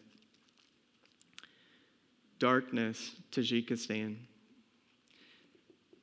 Darkness, 2.39 3.13
Tajikistan. 3.33 4.17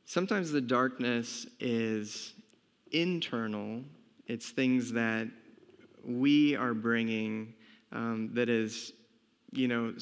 Sometimes 0.06 0.52
the 0.52 0.62
darkness 0.62 1.46
is 1.60 2.34
internal, 2.92 3.84
it's 4.28 4.50
things 4.50 4.92
that 4.94 5.28
we 6.04 6.56
are 6.56 6.74
bringing 6.74 7.54
um, 7.92 8.32
that 8.34 8.50
is, 8.50 8.94
you 9.52 9.68
know, 9.68 9.94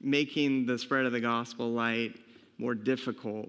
making 0.00 0.66
the 0.66 0.78
spread 0.78 1.06
of 1.06 1.12
the 1.12 1.20
gospel 1.20 1.70
light 1.70 2.14
more 2.58 2.74
difficult. 2.74 3.48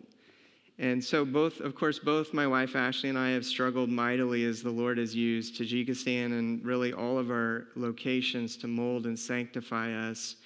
And 0.81 1.03
so, 1.03 1.23
both, 1.23 1.59
of 1.59 1.75
course, 1.75 2.00
both 2.00 2.33
my 2.33 2.47
wife 2.47 2.75
Ashley 2.75 3.09
and 3.09 3.17
I 3.17 3.29
have 3.29 3.45
struggled 3.45 3.91
mightily 3.91 4.45
as 4.45 4.63
the 4.63 4.71
Lord 4.71 4.97
has 4.97 5.15
used 5.15 5.61
Tajikistan 5.61 6.39
and 6.39 6.65
really 6.65 6.91
all 6.91 7.19
of 7.19 7.29
our 7.29 7.67
locations 7.75 8.57
to 8.57 8.67
mold 8.67 9.05
and 9.05 9.17
sanctify 9.17 9.93
us. 9.93 10.38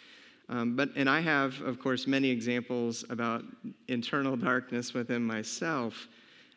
Um, 0.50 0.76
but, 0.76 0.90
and 0.98 1.10
I 1.10 1.22
have, 1.22 1.62
of 1.62 1.80
course, 1.80 2.06
many 2.06 2.30
examples 2.30 3.06
about 3.10 3.46
internal 3.88 4.36
darkness 4.52 4.94
within 4.94 5.24
myself. 5.24 6.10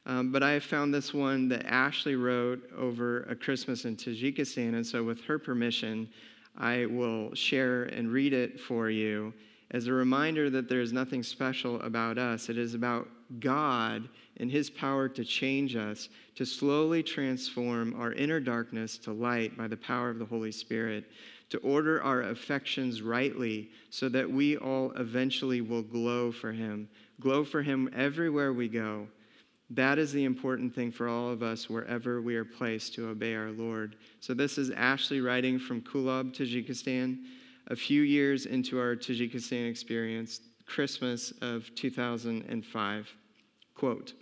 Um, 0.06 0.32
but 0.32 0.42
I 0.42 0.50
have 0.50 0.64
found 0.64 0.92
this 0.92 1.14
one 1.14 1.48
that 1.50 1.64
Ashley 1.64 2.16
wrote 2.16 2.68
over 2.76 3.22
a 3.30 3.36
Christmas 3.36 3.84
in 3.84 3.94
Tajikistan. 3.94 4.74
And 4.74 4.84
so, 4.84 5.04
with 5.04 5.20
her 5.22 5.38
permission, 5.38 6.08
I 6.56 6.86
will 6.86 7.32
share 7.36 7.84
and 7.84 8.10
read 8.10 8.32
it 8.32 8.58
for 8.58 8.90
you 8.90 9.32
as 9.70 9.86
a 9.86 9.92
reminder 9.92 10.50
that 10.50 10.68
there 10.68 10.80
is 10.80 10.92
nothing 10.92 11.22
special 11.22 11.80
about 11.82 12.18
us. 12.18 12.48
It 12.48 12.58
is 12.58 12.74
about 12.74 13.06
God 13.40 14.08
and 14.38 14.50
His 14.50 14.70
power 14.70 15.08
to 15.08 15.24
change 15.24 15.76
us, 15.76 16.08
to 16.36 16.44
slowly 16.44 17.02
transform 17.02 17.94
our 17.98 18.12
inner 18.12 18.40
darkness 18.40 18.98
to 18.98 19.12
light 19.12 19.56
by 19.56 19.68
the 19.68 19.76
power 19.76 20.10
of 20.10 20.18
the 20.18 20.24
Holy 20.24 20.52
Spirit, 20.52 21.04
to 21.50 21.58
order 21.58 22.02
our 22.02 22.22
affections 22.22 23.02
rightly 23.02 23.70
so 23.90 24.08
that 24.08 24.30
we 24.30 24.56
all 24.56 24.92
eventually 24.92 25.60
will 25.60 25.82
glow 25.82 26.30
for 26.30 26.52
Him, 26.52 26.88
glow 27.20 27.44
for 27.44 27.62
Him 27.62 27.90
everywhere 27.94 28.52
we 28.52 28.68
go. 28.68 29.06
That 29.70 29.98
is 29.98 30.12
the 30.12 30.24
important 30.24 30.74
thing 30.74 30.90
for 30.90 31.08
all 31.08 31.30
of 31.30 31.42
us 31.42 31.68
wherever 31.68 32.22
we 32.22 32.36
are 32.36 32.44
placed 32.44 32.94
to 32.94 33.08
obey 33.08 33.34
our 33.34 33.50
Lord. 33.50 33.96
So, 34.20 34.32
this 34.32 34.56
is 34.56 34.70
Ashley 34.70 35.20
writing 35.20 35.58
from 35.58 35.82
Kulab, 35.82 36.32
Tajikistan, 36.32 37.18
a 37.66 37.76
few 37.76 38.00
years 38.00 38.46
into 38.46 38.78
our 38.78 38.96
Tajikistan 38.96 39.68
experience, 39.68 40.40
Christmas 40.68 41.32
of 41.40 41.74
2005. 41.74 43.14
Quote 43.74 44.12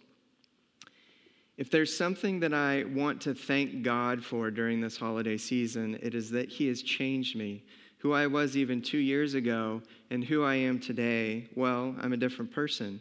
If 1.56 1.70
there's 1.70 1.94
something 1.94 2.40
that 2.40 2.54
I 2.54 2.84
want 2.84 3.20
to 3.22 3.34
thank 3.34 3.82
God 3.82 4.24
for 4.24 4.50
during 4.50 4.80
this 4.80 4.96
holiday 4.96 5.36
season, 5.36 5.98
it 6.02 6.14
is 6.14 6.30
that 6.30 6.48
He 6.48 6.68
has 6.68 6.82
changed 6.82 7.36
me. 7.36 7.64
Who 7.98 8.12
I 8.12 8.26
was 8.26 8.56
even 8.56 8.82
two 8.82 8.98
years 8.98 9.34
ago 9.34 9.82
and 10.10 10.22
who 10.22 10.44
I 10.44 10.54
am 10.54 10.78
today, 10.78 11.48
well, 11.56 11.96
I'm 12.00 12.12
a 12.12 12.16
different 12.16 12.52
person. 12.52 13.00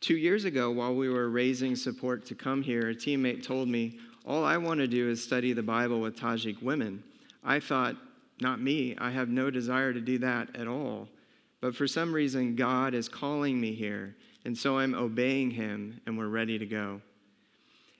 Two 0.00 0.16
years 0.16 0.44
ago, 0.44 0.70
while 0.70 0.94
we 0.94 1.08
were 1.08 1.28
raising 1.28 1.76
support 1.76 2.24
to 2.26 2.34
come 2.34 2.62
here, 2.62 2.90
a 2.90 2.94
teammate 2.94 3.44
told 3.44 3.68
me, 3.68 3.98
All 4.24 4.44
I 4.44 4.56
want 4.56 4.80
to 4.80 4.88
do 4.88 5.10
is 5.10 5.22
study 5.22 5.52
the 5.52 5.62
Bible 5.62 6.00
with 6.00 6.18
Tajik 6.18 6.62
women. 6.62 7.04
I 7.44 7.60
thought, 7.60 7.96
Not 8.40 8.60
me. 8.60 8.96
I 8.98 9.10
have 9.10 9.28
no 9.28 9.50
desire 9.50 9.92
to 9.92 10.00
do 10.00 10.18
that 10.18 10.56
at 10.56 10.66
all. 10.66 11.08
But 11.62 11.76
for 11.76 11.86
some 11.86 12.12
reason, 12.12 12.56
God 12.56 12.92
is 12.92 13.08
calling 13.08 13.58
me 13.58 13.72
here, 13.72 14.16
and 14.44 14.58
so 14.58 14.78
I'm 14.78 14.96
obeying 14.96 15.52
Him, 15.52 16.00
and 16.04 16.18
we're 16.18 16.26
ready 16.26 16.58
to 16.58 16.66
go. 16.66 17.00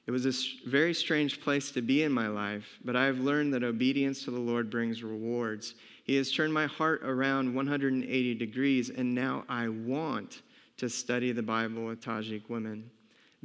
It 0.05 0.11
was 0.11 0.27
a 0.27 0.69
very 0.69 0.93
strange 0.93 1.41
place 1.41 1.71
to 1.71 1.81
be 1.81 2.03
in 2.03 2.11
my 2.11 2.27
life, 2.27 2.67
but 2.85 2.97
I 2.97 3.05
have 3.05 3.21
learned 3.21 3.55
that 3.55 3.63
obedience 3.63 4.25
to 4.25 4.33
the 4.33 4.41
Lord 4.41 4.69
brings 4.69 5.05
rewards. 5.05 5.77
He 6.03 6.17
has 6.17 6.33
turned 6.33 6.53
my 6.53 6.67
heart 6.67 7.03
around 7.05 7.55
180 7.55 8.35
degrees, 8.35 8.91
and 8.91 9.15
now 9.15 9.45
I 9.49 9.69
want 9.69 10.43
to 10.79 10.89
study 10.89 11.31
the 11.31 11.45
Bible 11.45 11.85
with 11.85 12.01
Tajik 12.01 12.51
women. 12.51 12.91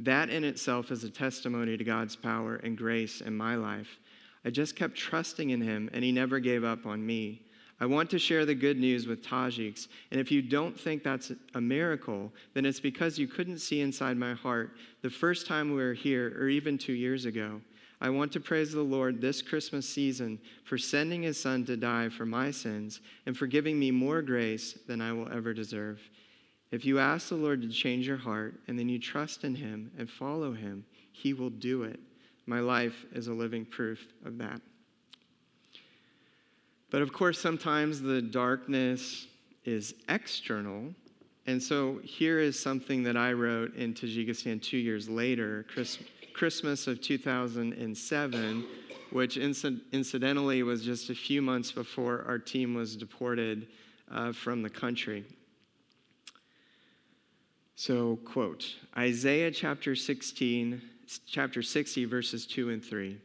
That 0.00 0.30
in 0.30 0.42
itself 0.42 0.90
is 0.90 1.04
a 1.04 1.10
testimony 1.10 1.76
to 1.76 1.84
God's 1.84 2.16
power 2.16 2.56
and 2.56 2.76
grace 2.76 3.20
in 3.20 3.36
my 3.36 3.54
life. 3.54 4.00
I 4.44 4.50
just 4.50 4.74
kept 4.74 4.96
trusting 4.96 5.50
in 5.50 5.60
Him, 5.60 5.88
and 5.92 6.02
He 6.02 6.10
never 6.10 6.40
gave 6.40 6.64
up 6.64 6.86
on 6.86 7.06
me. 7.06 7.42
I 7.80 7.86
want 7.86 8.10
to 8.10 8.18
share 8.18 8.44
the 8.44 8.56
good 8.56 8.78
news 8.78 9.06
with 9.06 9.24
Tajiks, 9.24 9.86
and 10.10 10.20
if 10.20 10.32
you 10.32 10.42
don't 10.42 10.78
think 10.78 11.04
that's 11.04 11.30
a 11.54 11.60
miracle, 11.60 12.32
then 12.54 12.66
it's 12.66 12.80
because 12.80 13.18
you 13.18 13.28
couldn't 13.28 13.58
see 13.58 13.80
inside 13.80 14.16
my 14.16 14.34
heart 14.34 14.72
the 15.02 15.10
first 15.10 15.46
time 15.46 15.70
we 15.70 15.76
were 15.76 15.94
here, 15.94 16.34
or 16.36 16.48
even 16.48 16.76
two 16.76 16.92
years 16.92 17.24
ago. 17.24 17.60
I 18.00 18.10
want 18.10 18.32
to 18.32 18.40
praise 18.40 18.72
the 18.72 18.82
Lord 18.82 19.20
this 19.20 19.42
Christmas 19.42 19.88
season 19.88 20.40
for 20.64 20.78
sending 20.78 21.22
His 21.22 21.40
Son 21.40 21.64
to 21.66 21.76
die 21.76 22.08
for 22.08 22.26
my 22.26 22.50
sins 22.50 23.00
and 23.26 23.36
for 23.36 23.46
giving 23.46 23.78
me 23.78 23.90
more 23.90 24.22
grace 24.22 24.78
than 24.86 25.00
I 25.00 25.12
will 25.12 25.30
ever 25.32 25.52
deserve. 25.52 26.00
If 26.70 26.84
you 26.84 26.98
ask 26.98 27.28
the 27.28 27.36
Lord 27.36 27.62
to 27.62 27.68
change 27.68 28.06
your 28.06 28.16
heart 28.16 28.54
and 28.68 28.78
then 28.78 28.88
you 28.88 28.98
trust 28.98 29.42
in 29.42 29.54
Him 29.54 29.90
and 29.98 30.10
follow 30.10 30.52
Him, 30.52 30.84
He 31.12 31.32
will 31.32 31.50
do 31.50 31.84
it. 31.84 31.98
My 32.46 32.60
life 32.60 33.04
is 33.12 33.26
a 33.26 33.32
living 33.32 33.64
proof 33.64 34.06
of 34.24 34.38
that. 34.38 34.60
But 36.90 37.02
of 37.02 37.12
course, 37.12 37.38
sometimes 37.38 38.00
the 38.00 38.22
darkness 38.22 39.26
is 39.64 39.94
external. 40.08 40.94
And 41.46 41.62
so 41.62 42.00
here 42.02 42.38
is 42.38 42.58
something 42.58 43.02
that 43.04 43.16
I 43.16 43.32
wrote 43.32 43.74
in 43.74 43.94
Tajikistan 43.94 44.62
two 44.62 44.78
years 44.78 45.08
later, 45.08 45.66
Christmas 46.32 46.86
of 46.86 47.00
2007, 47.00 48.66
which 49.10 49.36
incidentally 49.36 50.62
was 50.62 50.84
just 50.84 51.10
a 51.10 51.14
few 51.14 51.42
months 51.42 51.72
before 51.72 52.24
our 52.26 52.38
team 52.38 52.74
was 52.74 52.96
deported 52.96 53.66
uh, 54.10 54.32
from 54.32 54.62
the 54.62 54.70
country. 54.70 55.24
So, 57.76 58.16
quote 58.24 58.74
Isaiah 58.96 59.50
chapter 59.50 59.94
16, 59.94 60.82
chapter 61.26 61.62
60, 61.62 62.04
verses 62.06 62.46
2 62.46 62.70
and 62.70 62.84
3. 62.84 63.18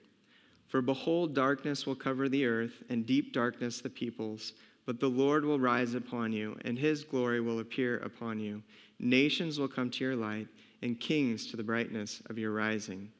For 0.73 0.81
behold, 0.81 1.35
darkness 1.35 1.85
will 1.85 1.93
cover 1.93 2.27
the 2.27 2.47
earth, 2.47 2.81
and 2.89 3.05
deep 3.05 3.31
darkness 3.31 3.79
the 3.79 3.91
peoples. 3.91 4.53
But 4.87 4.99
the 4.99 5.07
Lord 5.07 5.45
will 5.45 5.59
rise 5.59 5.93
upon 5.93 6.33
you, 6.33 6.57
and 6.65 6.79
his 6.79 7.03
glory 7.03 7.39
will 7.41 7.59
appear 7.59 7.99
upon 7.99 8.39
you. 8.39 8.63
Nations 8.97 9.59
will 9.59 9.67
come 9.67 9.91
to 9.91 10.03
your 10.03 10.15
light, 10.15 10.47
and 10.81 10.99
kings 10.99 11.45
to 11.51 11.57
the 11.57 11.63
brightness 11.63 12.23
of 12.27 12.39
your 12.39 12.49
rising. 12.53 13.11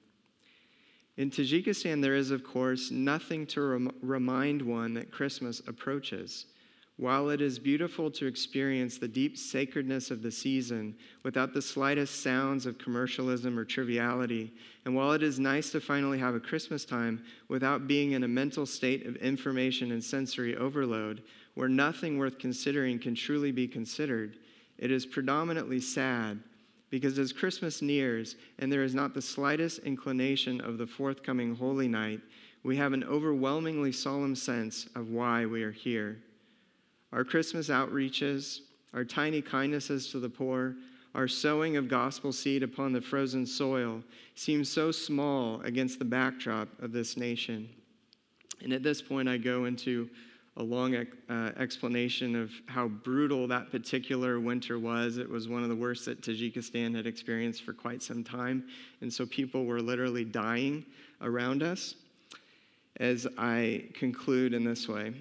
In 1.16 1.30
Tajikistan, 1.30 2.02
there 2.02 2.16
is, 2.16 2.32
of 2.32 2.44
course, 2.44 2.90
nothing 2.90 3.46
to 3.46 3.62
rem- 3.62 3.92
remind 4.02 4.64
one 4.64 4.96
that 4.96 5.12
Christmas 5.12 5.62
approaches. 5.68 6.48
While 6.98 7.30
it 7.32 7.42
is 7.42 7.58
beautiful 7.58 8.12
to 8.12 8.28
experience 8.28 9.00
the 9.00 9.08
deep 9.08 9.36
sacredness 9.36 10.12
of 10.12 10.22
the 10.22 10.32
season 10.32 10.96
without 11.24 11.54
the 11.54 11.62
slightest 11.62 12.22
sounds 12.22 12.68
of 12.68 12.78
commercialism 12.78 13.58
or 13.58 13.66
triviality, 13.66 14.54
and 14.86 14.96
while 14.96 15.12
it 15.14 15.24
is 15.24 15.40
nice 15.40 15.72
to 15.72 15.82
finally 15.82 16.20
have 16.20 16.36
a 16.36 16.40
Christmas 16.40 16.86
time 16.86 17.24
without 17.48 17.88
being 17.88 18.12
in 18.12 18.24
a 18.24 18.28
mental 18.28 18.68
state 18.68 19.08
of 19.08 19.16
information 19.16 19.92
and 19.92 20.04
sensory 20.04 20.56
overload, 20.56 21.24
where 21.56 21.68
nothing 21.68 22.20
worth 22.20 22.38
considering 22.38 23.00
can 23.00 23.16
truly 23.16 23.52
be 23.52 23.68
considered, 23.68 24.38
it 24.78 24.92
is 24.92 25.06
predominantly 25.06 25.80
sad 25.80 26.40
because 26.92 27.18
as 27.18 27.34
Christmas 27.34 27.82
nears 27.82 28.36
and 28.60 28.72
there 28.72 28.84
is 28.84 28.94
not 28.94 29.16
the 29.16 29.22
slightest 29.22 29.80
inclination 29.80 30.62
of 30.62 30.78
the 30.78 30.86
forthcoming 30.86 31.56
Holy 31.56 31.88
Night, 31.88 32.22
we 32.62 32.78
have 32.78 32.94
an 32.94 33.04
overwhelmingly 33.04 33.92
solemn 33.92 34.36
sense 34.36 34.88
of 34.96 35.10
why 35.10 35.48
we 35.48 35.64
are 35.64 35.72
here. 35.72 36.20
Our 37.14 37.24
Christmas 37.24 37.70
outreaches, 37.70 38.62
our 38.92 39.06
tiny 39.06 39.40
kindnesses 39.40 40.10
to 40.10 40.20
the 40.20 40.30
poor, 40.30 40.76
our 41.14 41.28
sowing 41.28 41.78
of 41.78 41.88
gospel 41.88 42.34
seed 42.34 42.64
upon 42.64 42.92
the 42.92 43.02
frozen 43.02 43.46
soil 43.46 44.02
seems 44.34 44.68
so 44.68 44.92
small 44.92 45.62
against 45.62 46.00
the 46.00 46.06
backdrop 46.06 46.68
of 46.82 46.92
this 46.92 47.16
nation. 47.16 47.70
And 48.64 48.74
at 48.74 48.82
this 48.82 49.00
point, 49.00 49.30
I 49.30 49.38
go 49.38 49.66
into 49.66 50.10
a 50.58 50.64
long 50.64 50.96
uh, 50.96 51.52
explanation 51.58 52.36
of 52.36 52.52
how 52.66 52.88
brutal 52.88 53.48
that 53.48 53.70
particular 53.70 54.40
winter 54.40 54.80
was. 54.80 55.18
It 55.18 55.30
was 55.30 55.48
one 55.48 55.62
of 55.62 55.70
the 55.70 55.76
worst 55.76 56.06
that 56.06 56.22
Tajikistan 56.22 56.96
had 56.96 57.06
experienced 57.06 57.62
for 57.64 57.74
quite 57.74 58.02
some 58.02 58.24
time. 58.24 58.64
And 59.02 59.14
so 59.14 59.28
people 59.28 59.66
were 59.66 59.82
literally 59.82 60.26
dying 60.26 60.84
around 61.22 61.62
us. 61.62 61.94
As 62.98 63.28
I 63.38 63.86
conclude 63.94 64.56
in 64.56 64.64
this 64.64 64.88
way 64.88 65.14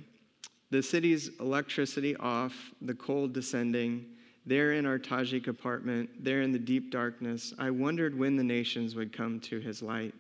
the 0.73 0.83
city's 0.83 1.29
electricity 1.39 2.17
off, 2.17 2.55
the 2.81 2.95
cold 2.95 3.35
descending, 3.35 4.07
there 4.47 4.73
in 4.73 4.87
our 4.87 4.99
Tajik 4.99 5.47
apartment, 5.47 6.09
there 6.19 6.41
in 6.41 6.51
the 6.51 6.59
deep 6.59 6.91
darkness, 6.91 7.53
I 7.59 7.69
wondered 7.69 8.19
when 8.19 8.37
the 8.37 8.43
nations 8.43 8.95
would 8.95 9.13
come 9.13 9.39
to 9.41 9.61
his 9.61 9.83
light. 9.83 10.15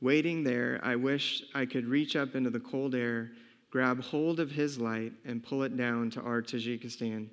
Waiting 0.00 0.44
there, 0.44 0.80
I 0.84 0.94
wished 0.94 1.46
I 1.52 1.66
could 1.66 1.84
reach 1.88 2.14
up 2.14 2.36
into 2.36 2.48
the 2.48 2.60
cold 2.60 2.94
air, 2.94 3.32
grab 3.72 4.00
hold 4.00 4.38
of 4.38 4.52
his 4.52 4.78
light, 4.78 5.14
and 5.24 5.42
pull 5.42 5.64
it 5.64 5.76
down 5.76 6.10
to 6.10 6.20
our 6.20 6.42
Tajikistan. 6.42 7.26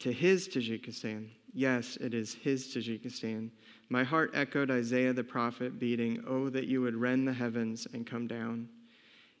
To 0.00 0.12
his 0.12 0.48
Tajikistan. 0.48 1.28
Yes, 1.54 1.96
it 2.00 2.14
is 2.14 2.34
his 2.34 2.66
Tajikistan. 2.66 3.50
My 3.90 4.02
heart 4.02 4.32
echoed 4.34 4.72
Isaiah 4.72 5.12
the 5.12 5.22
prophet, 5.22 5.78
beating, 5.78 6.24
Oh, 6.26 6.48
that 6.48 6.66
you 6.66 6.82
would 6.82 6.96
rend 6.96 7.28
the 7.28 7.32
heavens 7.32 7.86
and 7.92 8.04
come 8.04 8.26
down. 8.26 8.68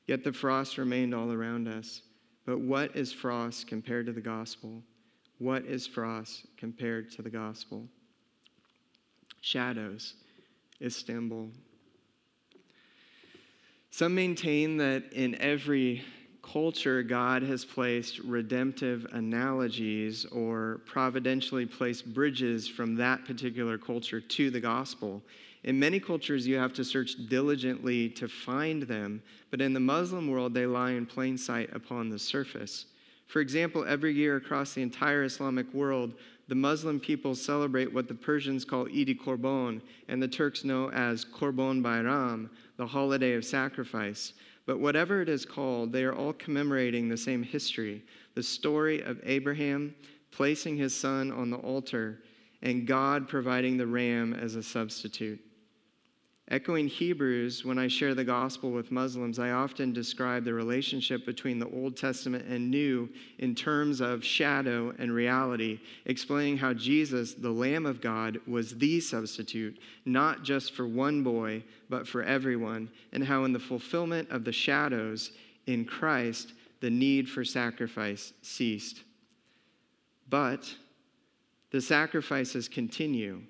Yet 0.06 0.22
the 0.22 0.32
frost 0.32 0.78
remained 0.78 1.12
all 1.12 1.32
around 1.32 1.66
us. 1.66 2.02
But 2.46 2.60
what 2.60 2.94
is 2.94 3.12
frost 3.12 3.66
compared 3.66 4.06
to 4.06 4.12
the 4.12 4.20
gospel? 4.20 4.82
What 5.38 5.64
is 5.66 5.86
frost 5.86 6.46
compared 6.56 7.10
to 7.12 7.22
the 7.22 7.28
gospel? 7.28 7.84
Shadows, 9.40 10.14
Istanbul. 10.80 11.48
Some 13.90 14.14
maintain 14.14 14.76
that 14.76 15.12
in 15.12 15.34
every 15.36 16.04
culture, 16.42 17.02
God 17.02 17.42
has 17.42 17.64
placed 17.64 18.20
redemptive 18.20 19.06
analogies 19.12 20.24
or 20.26 20.80
providentially 20.86 21.66
placed 21.66 22.12
bridges 22.14 22.68
from 22.68 22.94
that 22.96 23.24
particular 23.24 23.76
culture 23.78 24.20
to 24.20 24.50
the 24.50 24.60
gospel. 24.60 25.22
In 25.66 25.80
many 25.80 25.98
cultures, 25.98 26.46
you 26.46 26.56
have 26.58 26.72
to 26.74 26.84
search 26.84 27.16
diligently 27.28 28.08
to 28.10 28.28
find 28.28 28.84
them, 28.84 29.20
but 29.50 29.60
in 29.60 29.72
the 29.72 29.80
Muslim 29.80 30.30
world, 30.30 30.54
they 30.54 30.64
lie 30.64 30.92
in 30.92 31.06
plain 31.06 31.36
sight 31.36 31.70
upon 31.74 32.08
the 32.08 32.20
surface. 32.20 32.86
For 33.26 33.40
example, 33.40 33.84
every 33.84 34.14
year 34.14 34.36
across 34.36 34.74
the 34.74 34.82
entire 34.82 35.24
Islamic 35.24 35.72
world, 35.74 36.14
the 36.46 36.54
Muslim 36.54 37.00
people 37.00 37.34
celebrate 37.34 37.92
what 37.92 38.06
the 38.06 38.14
Persians 38.14 38.64
call 38.64 38.86
Eid 38.86 39.18
Korban 39.18 39.80
and 40.06 40.22
the 40.22 40.28
Turks 40.28 40.62
know 40.62 40.88
as 40.92 41.24
Korban 41.24 41.82
Bayram, 41.82 42.48
the 42.76 42.86
holiday 42.86 43.34
of 43.34 43.44
sacrifice. 43.44 44.34
But 44.66 44.78
whatever 44.78 45.20
it 45.20 45.28
is 45.28 45.44
called, 45.44 45.90
they 45.90 46.04
are 46.04 46.14
all 46.14 46.32
commemorating 46.32 47.08
the 47.08 47.16
same 47.16 47.42
history 47.42 48.04
the 48.36 48.42
story 48.42 49.00
of 49.00 49.18
Abraham 49.24 49.94
placing 50.30 50.76
his 50.76 50.94
son 50.94 51.32
on 51.32 51.50
the 51.50 51.56
altar 51.56 52.20
and 52.60 52.86
God 52.86 53.26
providing 53.26 53.78
the 53.78 53.86
ram 53.86 54.34
as 54.34 54.54
a 54.54 54.62
substitute. 54.62 55.40
Echoing 56.48 56.86
Hebrews, 56.86 57.64
when 57.64 57.76
I 57.76 57.88
share 57.88 58.14
the 58.14 58.22
gospel 58.22 58.70
with 58.70 58.92
Muslims, 58.92 59.40
I 59.40 59.50
often 59.50 59.92
describe 59.92 60.44
the 60.44 60.54
relationship 60.54 61.26
between 61.26 61.58
the 61.58 61.68
Old 61.70 61.96
Testament 61.96 62.46
and 62.46 62.70
New 62.70 63.08
in 63.38 63.56
terms 63.56 64.00
of 64.00 64.24
shadow 64.24 64.94
and 64.96 65.12
reality, 65.12 65.80
explaining 66.04 66.58
how 66.58 66.72
Jesus, 66.72 67.34
the 67.34 67.50
Lamb 67.50 67.84
of 67.84 68.00
God, 68.00 68.38
was 68.46 68.78
the 68.78 69.00
substitute, 69.00 69.80
not 70.04 70.44
just 70.44 70.72
for 70.72 70.86
one 70.86 71.24
boy, 71.24 71.64
but 71.88 72.06
for 72.06 72.22
everyone, 72.22 72.90
and 73.12 73.24
how 73.24 73.42
in 73.42 73.52
the 73.52 73.58
fulfillment 73.58 74.30
of 74.30 74.44
the 74.44 74.52
shadows 74.52 75.32
in 75.66 75.84
Christ, 75.84 76.52
the 76.78 76.90
need 76.90 77.28
for 77.28 77.44
sacrifice 77.44 78.32
ceased. 78.42 79.02
But 80.28 80.72
the 81.72 81.80
sacrifices 81.80 82.68
continue 82.68 83.42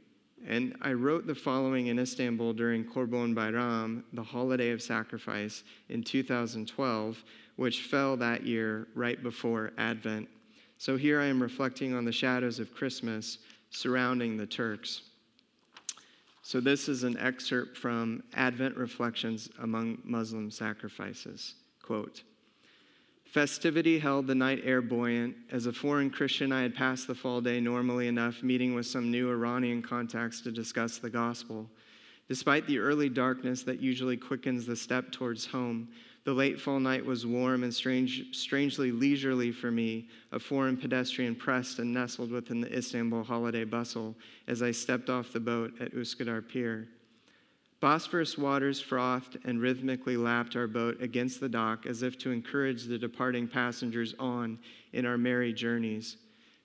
and 0.47 0.77
I 0.81 0.93
wrote 0.93 1.27
the 1.27 1.35
following 1.35 1.89
in 1.89 1.99
Istanbul 1.99 2.53
during 2.53 2.85
Korban 2.85 3.35
Bayram, 3.35 4.05
the 4.13 4.23
holiday 4.23 4.71
of 4.71 4.81
sacrifice, 4.81 5.65
in 5.89 6.05
2012, 6.05 7.25
which 7.57 7.83
fell 7.83 8.17
that 8.19 8.45
year 8.47 8.87
right 8.95 9.21
before 9.21 9.73
Advent. 9.77 10.29
So 10.79 10.97
here 10.97 11.21
I 11.21 11.27
am 11.27 11.43
reflecting 11.43 11.95
on 11.95 12.05
the 12.05 12.13
shadows 12.13 12.61
of 12.61 12.75
Christmas 12.75 13.39
surrounding 13.71 14.37
the 14.37 14.47
Turks. 14.47 15.03
So 16.43 16.61
this 16.61 16.89
is 16.89 17.03
an 17.03 17.19
excerpt 17.19 17.77
from 17.77 18.23
Advent 18.35 18.77
Reflections 18.77 19.51
Among 19.59 19.99
Muslim 20.05 20.53
Sacrifices. 20.53 21.55
Quote, 21.83 22.23
Festivity 23.27 23.99
held 23.99 24.27
the 24.27 24.35
night 24.35 24.63
air 24.65 24.81
buoyant. 24.81 25.37
As 25.51 25.67
a 25.67 25.73
foreign 25.73 26.11
Christian, 26.11 26.53
I 26.53 26.63
had 26.63 26.75
passed 26.75 27.07
the 27.07 27.15
fall 27.15 27.41
day 27.41 27.61
normally 27.61 28.09
enough, 28.09 28.43
meeting 28.43 28.75
with 28.75 28.87
some 28.87 29.11
new 29.11 29.31
Iranian 29.31 29.83
contacts 29.83 30.41
to 30.43 30.53
discuss 30.53 30.99
the 30.99 31.11
gospel. 31.11 31.69
Despite 32.29 32.67
the 32.67 32.79
early 32.79 33.09
darkness 33.09 33.63
that 33.65 33.81
usually 33.81 34.17
quickens 34.17 34.65
the 34.65 34.77
step 34.77 35.13
towards 35.13 35.47
home, 35.47 35.89
the 36.25 36.33
late 36.33 36.61
fall 36.61 36.81
night 36.81 37.05
was 37.05 37.25
warm 37.25 37.63
and 37.63 37.73
strange, 37.73 38.35
strangely 38.35 38.91
leisurely 38.91 39.53
for 39.53 39.71
me, 39.71 40.09
a 40.33 40.41
foreign 40.41 40.77
pedestrian 40.77 41.37
pressed 41.37 41.79
and 41.79 41.95
nestled 41.95 42.33
within 42.33 42.61
the 42.61 42.77
Istanbul 42.77 43.23
holiday 43.23 43.63
bustle 43.65 44.17
as 44.49 44.61
I 44.61 44.73
stepped 44.73 45.09
off 45.09 45.33
the 45.33 45.41
boat 45.41 45.75
at 45.79 45.95
Uskudar 45.95 46.43
Pier. 46.43 46.89
Bosphorus 47.81 48.39
waters 48.39 48.81
frothed 48.81 49.39
and 49.45 49.61
rhythmically 49.61 50.17
lapped 50.17 50.57
our 50.57 50.67
boat 50.67 51.01
against 51.03 51.41
the 51.41 51.49
dock 51.49 51.85
as 51.85 52.03
if 52.03 52.17
to 52.19 52.31
encourage 52.31 52.85
the 52.85 52.99
departing 52.99 53.47
passengers 53.47 54.15
on 54.19 54.59
in 54.93 55.05
our 55.05 55.19
merry 55.19 55.53
journeys. 55.53 56.17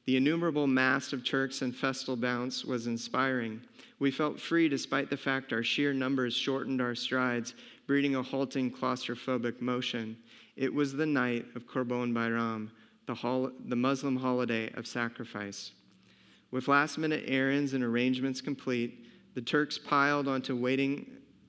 The 0.05 0.15
innumerable 0.15 0.67
mass 0.67 1.13
of 1.13 1.25
Turks 1.25 1.61
and 1.61 1.75
festal 1.75 2.15
bounce 2.15 2.63
was 2.63 2.87
inspiring. 2.87 3.61
We 3.99 4.09
felt 4.09 4.39
free 4.39 4.67
despite 4.69 5.09
the 5.09 5.17
fact 5.17 5.53
our 5.53 5.63
sheer 5.63 5.93
numbers 5.93 6.33
shortened 6.33 6.81
our 6.81 6.95
strides, 6.95 7.53
breeding 7.85 8.15
a 8.15 8.23
halting 8.23 8.71
claustrophobic 8.71 9.61
motion. 9.61 10.17
It 10.55 10.73
was 10.73 10.93
the 10.93 11.05
night 11.05 11.45
of 11.55 11.67
Korban 11.67 12.13
Bayram, 12.13 12.69
the, 13.05 13.13
hol- 13.13 13.51
the 13.65 13.75
Muslim 13.75 14.15
holiday 14.15 14.71
of 14.73 14.87
sacrifice. 14.87 15.71
With 16.51 16.67
last 16.67 16.97
minute 16.97 17.25
errands 17.27 17.73
and 17.73 17.83
arrangements 17.83 18.41
complete, 18.41 19.05
the 19.33 19.41
Turks 19.41 19.77
piled 19.77 20.27
onto 20.27 20.55
waiting 20.55 21.05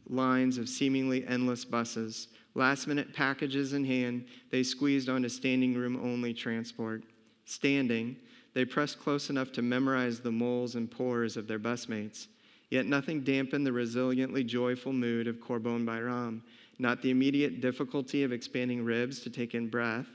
lines 0.08 0.58
of 0.58 0.68
seemingly 0.68 1.26
endless 1.26 1.64
buses. 1.64 2.28
Last 2.54 2.86
minute 2.86 3.14
packages 3.14 3.72
in 3.72 3.84
hand, 3.84 4.26
they 4.50 4.62
squeezed 4.62 5.08
onto 5.08 5.28
standing 5.28 5.74
room 5.74 5.98
only 6.02 6.34
transport. 6.34 7.02
Standing, 7.44 8.16
they 8.54 8.64
pressed 8.64 9.00
close 9.00 9.30
enough 9.30 9.52
to 9.52 9.62
memorize 9.62 10.20
the 10.20 10.30
moles 10.30 10.74
and 10.74 10.90
pores 10.90 11.36
of 11.36 11.48
their 11.48 11.58
busmates. 11.58 12.26
Yet 12.70 12.86
nothing 12.86 13.22
dampened 13.22 13.66
the 13.66 13.70
resiliently 13.70 14.46
joyful 14.46 14.92
mood 14.92 15.26
of 15.26 15.36
Korban 15.36 15.84
Bayram, 15.84 16.42
not 16.78 17.02
the 17.02 17.10
immediate 17.10 17.60
difficulty 17.60 18.22
of 18.22 18.32
expanding 18.32 18.84
ribs 18.84 19.20
to 19.20 19.30
take 19.30 19.54
in 19.54 19.68
breath, 19.68 20.06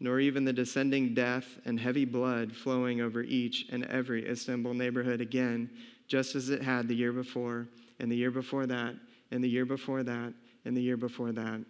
nor 0.00 0.20
even 0.20 0.44
the 0.44 0.52
descending 0.52 1.12
death 1.14 1.58
and 1.64 1.80
heavy 1.80 2.04
blood 2.04 2.54
flowing 2.54 3.00
over 3.00 3.22
each 3.22 3.66
and 3.70 3.84
every 3.86 4.28
Istanbul 4.28 4.74
neighborhood 4.74 5.20
again 5.20 5.70
just 6.08 6.34
as 6.34 6.48
it 6.50 6.62
had 6.62 6.88
the 6.88 6.96
year 6.96 7.12
before, 7.12 7.68
and 8.00 8.10
the 8.10 8.16
year 8.16 8.30
before 8.30 8.66
that, 8.66 8.94
and 9.30 9.44
the 9.44 9.48
year 9.48 9.64
before 9.64 10.02
that, 10.02 10.32
and 10.64 10.76
the 10.76 10.82
year 10.82 10.96
before 10.96 11.32
that. 11.32 11.60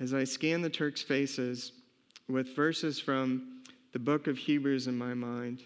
As 0.00 0.12
I 0.12 0.24
scan 0.24 0.62
the 0.62 0.70
Turks' 0.70 1.02
faces 1.02 1.72
with 2.28 2.56
verses 2.56 2.98
from 2.98 3.62
the 3.92 3.98
book 3.98 4.26
of 4.26 4.38
Hebrews 4.38 4.86
in 4.86 4.98
my 4.98 5.14
mind, 5.14 5.62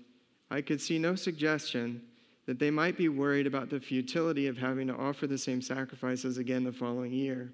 I 0.50 0.60
could 0.60 0.80
see 0.80 0.98
no 0.98 1.14
suggestion 1.14 2.02
that 2.46 2.58
they 2.58 2.70
might 2.70 2.96
be 2.96 3.08
worried 3.08 3.46
about 3.46 3.70
the 3.70 3.80
futility 3.80 4.46
of 4.46 4.56
having 4.56 4.86
to 4.88 4.96
offer 4.96 5.26
the 5.26 5.38
same 5.38 5.62
sacrifices 5.62 6.38
again 6.38 6.64
the 6.64 6.72
following 6.72 7.12
year. 7.12 7.52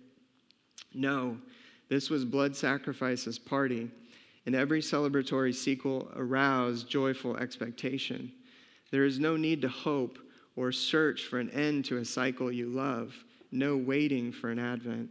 No, 0.94 1.37
this 1.88 2.11
was 2.11 2.25
blood 2.25 2.57
sacrifices 2.57 3.38
party, 3.38 3.90
and 4.47 4.55
every 4.55 4.81
celebratory 4.81 5.55
sequel 5.55 6.11
aroused 6.14 6.88
joyful 6.88 7.37
expectation. 7.37 8.33
There 8.94 9.04
is 9.04 9.18
no 9.18 9.37
need 9.37 9.61
to 9.62 9.68
hope 9.68 10.20
or 10.54 10.70
search 10.70 11.24
for 11.24 11.40
an 11.40 11.50
end 11.50 11.85
to 11.87 11.96
a 11.96 12.04
cycle 12.04 12.52
you 12.52 12.68
love, 12.68 13.12
no 13.50 13.76
waiting 13.76 14.30
for 14.30 14.52
an 14.52 14.61
advent. 14.61 15.11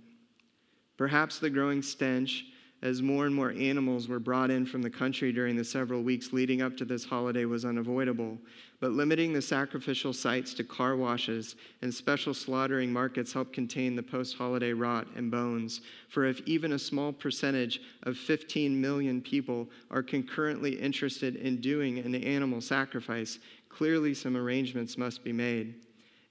Perhaps 0.95 1.39
the 1.39 1.49
growing 1.49 1.81
stench 1.81 2.45
as 2.83 3.01
more 3.01 3.25
and 3.25 3.33
more 3.33 3.51
animals 3.51 4.09
were 4.09 4.19
brought 4.19 4.51
in 4.51 4.65
from 4.65 4.81
the 4.81 4.89
country 4.89 5.31
during 5.31 5.55
the 5.55 5.63
several 5.63 6.01
weeks 6.01 6.33
leading 6.33 6.61
up 6.61 6.75
to 6.75 6.83
this 6.83 7.05
holiday 7.05 7.45
was 7.45 7.63
unavoidable, 7.63 8.37
but 8.81 8.91
limiting 8.91 9.31
the 9.31 9.41
sacrificial 9.41 10.11
sites 10.11 10.53
to 10.53 10.65
car 10.65 10.97
washes 10.97 11.55
and 11.81 11.93
special 11.93 12.33
slaughtering 12.33 12.91
markets 12.91 13.31
helped 13.31 13.53
contain 13.53 13.95
the 13.95 14.03
post 14.03 14.35
holiday 14.35 14.73
rot 14.73 15.07
and 15.15 15.31
bones. 15.31 15.79
For 16.09 16.25
if 16.25 16.41
even 16.45 16.73
a 16.73 16.79
small 16.79 17.13
percentage 17.13 17.79
of 18.03 18.17
15 18.17 18.79
million 18.79 19.21
people 19.21 19.69
are 19.89 20.03
concurrently 20.03 20.73
interested 20.77 21.37
in 21.37 21.61
doing 21.61 21.99
an 21.99 22.15
animal 22.15 22.59
sacrifice, 22.59 23.39
Clearly, 23.73 24.13
some 24.13 24.37
arrangements 24.37 24.97
must 24.97 25.23
be 25.23 25.33
made. 25.33 25.75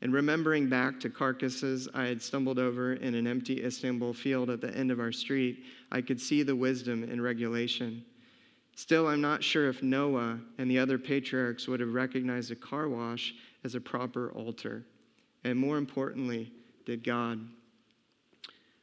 And 0.01 0.13
remembering 0.13 0.69
back 0.69 1.01
to 1.01 1.11
carcasses 1.11 1.89
I 1.93 2.05
had 2.05 2.23
stumbled 2.23 2.59
over 2.59 2.95
in 2.95 3.15
an 3.15 3.27
empty 3.27 3.65
Istanbul 3.65 4.13
field 4.13 4.49
at 4.49 4.61
the 4.61 4.75
end 4.77 4.91
of 4.91 5.01
our 5.01 5.13
street, 5.13 5.65
I 5.91 6.03
could 6.03 6.21
see 6.21 6.43
the 6.43 6.57
wisdom 6.57 7.05
in 7.05 7.21
regulation. 7.21 8.05
Still, 8.77 9.09
I'm 9.09 9.21
not 9.21 9.43
sure 9.43 9.69
if 9.69 9.83
Noah 9.83 10.39
and 10.59 10.71
the 10.71 10.79
other 10.79 10.99
patriarchs 10.99 11.67
would 11.67 11.81
have 11.81 11.95
recognized 11.95 12.51
a 12.51 12.57
car 12.57 12.89
wash 12.89 13.35
as 13.65 13.75
a 13.75 13.81
proper 13.81 14.31
altar. 14.33 14.85
And 15.45 15.59
more 15.59 15.79
importantly, 15.79 16.53
did 16.87 17.03
God. 17.05 17.41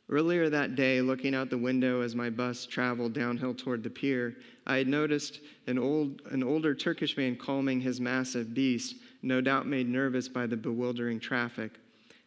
Earlier 0.10 0.50
that 0.50 0.76
day, 0.76 1.02
looking 1.02 1.36
out 1.36 1.52
the 1.52 1.58
window 1.58 2.02
as 2.02 2.16
my 2.16 2.32
bus 2.32 2.66
traveled 2.66 3.14
downhill 3.14 3.54
toward 3.54 3.84
the 3.84 3.92
pier, 3.92 4.36
I 4.66 4.78
had 4.78 4.88
noticed 4.88 5.40
an, 5.68 5.78
old, 5.78 6.24
an 6.32 6.42
older 6.42 6.74
Turkish 6.74 7.16
man 7.16 7.36
calming 7.36 7.80
his 7.80 8.02
massive 8.02 8.56
beast, 8.56 8.96
no 9.22 9.40
doubt 9.40 9.68
made 9.68 9.88
nervous 9.88 10.28
by 10.28 10.48
the 10.48 10.58
bewildering 10.58 11.20
traffic. 11.20 11.74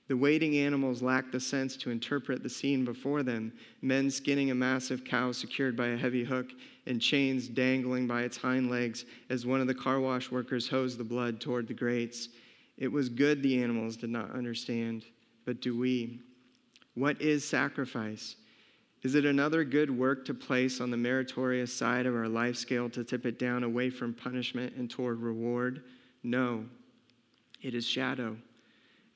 The 0.07 0.17
waiting 0.17 0.57
animals 0.59 1.03
lacked 1.03 1.33
the 1.33 1.41
sense 1.41 1.77
to 1.79 1.91
interpret 1.91 2.45
the 2.45 2.49
scene 2.49 2.85
before 2.85 3.25
them 3.25 3.53
men 3.81 4.11
skinning 4.11 4.53
a 4.53 4.55
massive 4.55 5.05
cow 5.05 5.33
secured 5.33 5.77
by 5.77 5.89
a 5.89 5.97
heavy 5.97 6.23
hook 6.23 6.51
and 6.87 7.01
chains 7.01 7.49
dangling 7.49 8.07
by 8.07 8.23
its 8.23 8.37
hind 8.37 8.71
legs 8.71 9.07
as 9.29 9.45
one 9.45 9.61
of 9.61 9.67
the 9.67 9.75
car 9.75 9.99
wash 9.99 10.31
workers 10.31 10.69
hosed 10.69 10.99
the 10.99 11.05
blood 11.05 11.41
toward 11.41 11.67
the 11.67 11.75
grates. 11.75 12.29
It 12.77 12.89
was 12.89 13.09
good 13.09 13.43
the 13.43 13.61
animals 13.61 13.97
did 13.97 14.11
not 14.11 14.31
understand, 14.33 15.05
but 15.45 15.61
do 15.61 15.77
we? 15.77 16.21
What 16.95 17.21
is 17.23 17.45
sacrifice? 17.45 18.37
Is 19.03 19.15
it 19.15 19.25
another 19.25 19.65
good 19.65 19.91
work 19.91 20.25
to 20.27 20.35
place 20.35 20.81
on 20.81 20.91
the 20.91 20.97
meritorious 20.97 21.73
side 21.73 22.07
of 22.07 22.15
our 22.15 22.29
life 22.29 22.57
scale 22.57 22.89
to 22.91 23.03
tip 23.03 23.27
it 23.27 23.39
down 23.39 23.65
away 23.65 23.91
from 23.91 24.15
punishment 24.15 24.75
and 24.77 24.89
toward 24.89 25.21
reward? 25.21 25.83
No. 26.23 26.67
It 27.63 27.75
is 27.75 27.87
shadow. 27.87 28.37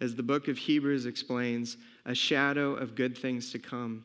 As 0.00 0.14
the 0.14 0.22
book 0.22 0.48
of 0.48 0.58
Hebrews 0.58 1.06
explains, 1.06 1.76
a 2.04 2.14
shadow 2.14 2.74
of 2.74 2.94
good 2.94 3.16
things 3.16 3.52
to 3.52 3.58
come. 3.58 4.04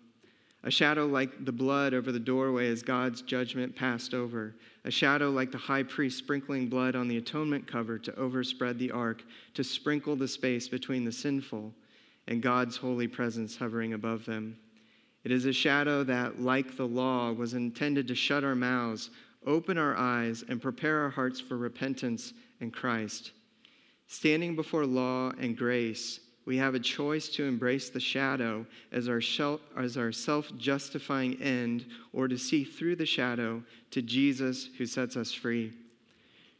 A 0.63 0.69
shadow 0.69 1.07
like 1.07 1.45
the 1.45 1.51
blood 1.51 1.93
over 1.93 2.11
the 2.11 2.19
doorway 2.19 2.69
as 2.69 2.83
God's 2.83 3.23
judgment 3.23 3.75
passed 3.75 4.13
over. 4.13 4.55
A 4.85 4.91
shadow 4.91 5.31
like 5.31 5.51
the 5.51 5.57
high 5.57 5.83
priest 5.83 6.19
sprinkling 6.19 6.67
blood 6.67 6.95
on 6.95 7.07
the 7.07 7.17
atonement 7.17 7.67
cover 7.67 7.97
to 7.97 8.15
overspread 8.15 8.77
the 8.77 8.91
ark, 8.91 9.23
to 9.55 9.63
sprinkle 9.63 10.15
the 10.15 10.27
space 10.27 10.67
between 10.67 11.05
the 11.05 11.11
sinful 11.11 11.73
and 12.27 12.41
God's 12.41 12.77
holy 12.77 13.07
presence 13.07 13.57
hovering 13.57 13.93
above 13.93 14.25
them. 14.25 14.57
It 15.23 15.31
is 15.31 15.45
a 15.45 15.53
shadow 15.53 16.03
that, 16.03 16.41
like 16.41 16.77
the 16.77 16.87
law, 16.87 17.31
was 17.31 17.53
intended 17.53 18.07
to 18.07 18.15
shut 18.15 18.43
our 18.43 18.55
mouths, 18.55 19.09
open 19.45 19.77
our 19.77 19.95
eyes, 19.95 20.43
and 20.47 20.61
prepare 20.61 20.99
our 20.99 21.09
hearts 21.09 21.39
for 21.39 21.57
repentance 21.57 22.33
and 22.59 22.73
Christ. 22.73 23.31
Standing 24.07 24.55
before 24.55 24.85
law 24.85 25.31
and 25.39 25.55
grace, 25.55 26.19
we 26.45 26.57
have 26.57 26.73
a 26.73 26.79
choice 26.79 27.29
to 27.29 27.45
embrace 27.45 27.89
the 27.89 27.99
shadow 27.99 28.65
as 28.91 29.07
our, 29.07 29.21
as 29.77 29.95
our 29.95 30.11
self 30.11 30.51
justifying 30.57 31.41
end 31.41 31.85
or 32.13 32.27
to 32.27 32.37
see 32.37 32.63
through 32.63 32.95
the 32.95 33.05
shadow 33.05 33.63
to 33.91 34.01
Jesus 34.01 34.69
who 34.77 34.85
sets 34.85 35.15
us 35.15 35.31
free. 35.31 35.71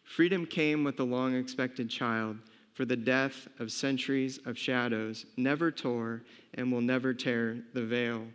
Freedom 0.04 0.46
came 0.46 0.84
with 0.84 0.98
the 0.98 1.06
long 1.06 1.36
expected 1.36 1.90
child, 1.90 2.38
for 2.82 2.86
the 2.86 2.96
death 2.96 3.48
of 3.60 3.72
centuries 3.72 4.40
of 4.48 4.58
shadows 4.58 5.28
never 5.38 5.70
tore 5.70 6.24
and 6.56 6.72
will 6.72 6.82
never 6.82 7.14
tear 7.14 7.60
the 7.76 7.86
veil. 7.86 8.26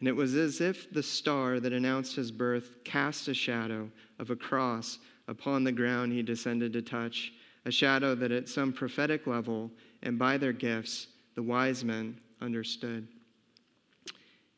And 0.00 0.08
it 0.08 0.16
was 0.16 0.34
as 0.34 0.60
if 0.60 0.92
the 0.92 1.00
star 1.00 1.60
that 1.60 1.72
announced 1.72 2.16
his 2.16 2.32
birth 2.32 2.82
cast 2.82 3.28
a 3.28 3.34
shadow 3.34 3.88
of 4.18 4.30
a 4.30 4.34
cross 4.34 4.98
upon 5.28 5.62
the 5.62 5.70
ground 5.70 6.12
he 6.12 6.24
descended 6.24 6.72
to 6.72 6.82
touch, 6.82 7.32
a 7.66 7.70
shadow 7.70 8.16
that 8.16 8.32
at 8.32 8.48
some 8.48 8.72
prophetic 8.72 9.28
level 9.28 9.70
and 10.02 10.18
by 10.18 10.36
their 10.38 10.52
gifts, 10.52 11.06
the 11.36 11.42
wise 11.44 11.84
men 11.84 12.18
understood. 12.40 13.06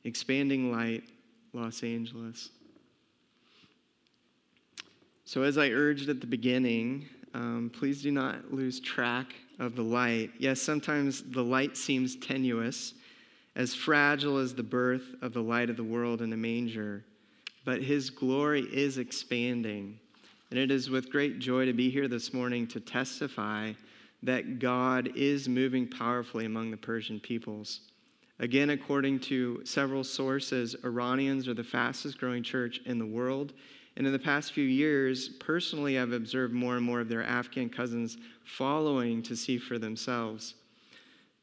Expanding 0.04 0.72
Light, 0.72 1.04
Los 1.52 1.83
Angeles. 1.83 2.48
So, 5.26 5.42
as 5.42 5.59
I 5.59 5.68
urged 5.68 6.09
at 6.09 6.22
the 6.22 6.26
beginning, 6.26 7.06
um, 7.34 7.70
please 7.72 8.02
do 8.02 8.10
not 8.10 8.52
lose 8.52 8.80
track 8.80 9.34
of 9.58 9.76
the 9.76 9.82
light. 9.82 10.30
Yes, 10.38 10.60
sometimes 10.60 11.22
the 11.22 11.44
light 11.44 11.76
seems 11.76 12.16
tenuous, 12.16 12.94
as 13.56 13.74
fragile 13.74 14.38
as 14.38 14.54
the 14.54 14.62
birth 14.62 15.14
of 15.22 15.32
the 15.32 15.42
light 15.42 15.70
of 15.70 15.76
the 15.76 15.84
world 15.84 16.22
in 16.22 16.32
a 16.32 16.36
manger, 16.36 17.04
but 17.64 17.82
his 17.82 18.10
glory 18.10 18.62
is 18.62 18.98
expanding. 18.98 19.98
And 20.50 20.58
it 20.58 20.70
is 20.70 20.90
with 20.90 21.10
great 21.10 21.38
joy 21.38 21.66
to 21.66 21.72
be 21.72 21.90
here 21.90 22.08
this 22.08 22.32
morning 22.32 22.66
to 22.68 22.80
testify 22.80 23.72
that 24.22 24.58
God 24.58 25.12
is 25.14 25.48
moving 25.48 25.86
powerfully 25.86 26.44
among 26.44 26.70
the 26.70 26.76
Persian 26.76 27.20
peoples. 27.20 27.80
Again, 28.38 28.70
according 28.70 29.20
to 29.20 29.60
several 29.64 30.02
sources, 30.02 30.74
Iranians 30.84 31.46
are 31.46 31.54
the 31.54 31.62
fastest 31.62 32.18
growing 32.18 32.42
church 32.42 32.80
in 32.86 32.98
the 32.98 33.06
world. 33.06 33.52
And 33.96 34.07
in 34.07 34.12
the 34.12 34.18
past 34.18 34.53
few 34.53 34.64
years, 34.64 35.29
personally, 35.29 35.98
I've 35.98 36.12
observed 36.12 36.55
more 36.55 36.76
and 36.76 36.85
more 36.85 37.00
of 37.00 37.09
their 37.09 37.24
Afghan 37.24 37.68
cousins 37.68 38.16
following 38.44 39.22
to 39.24 39.37
see 39.37 39.59
for 39.59 39.79
themselves. 39.79 40.55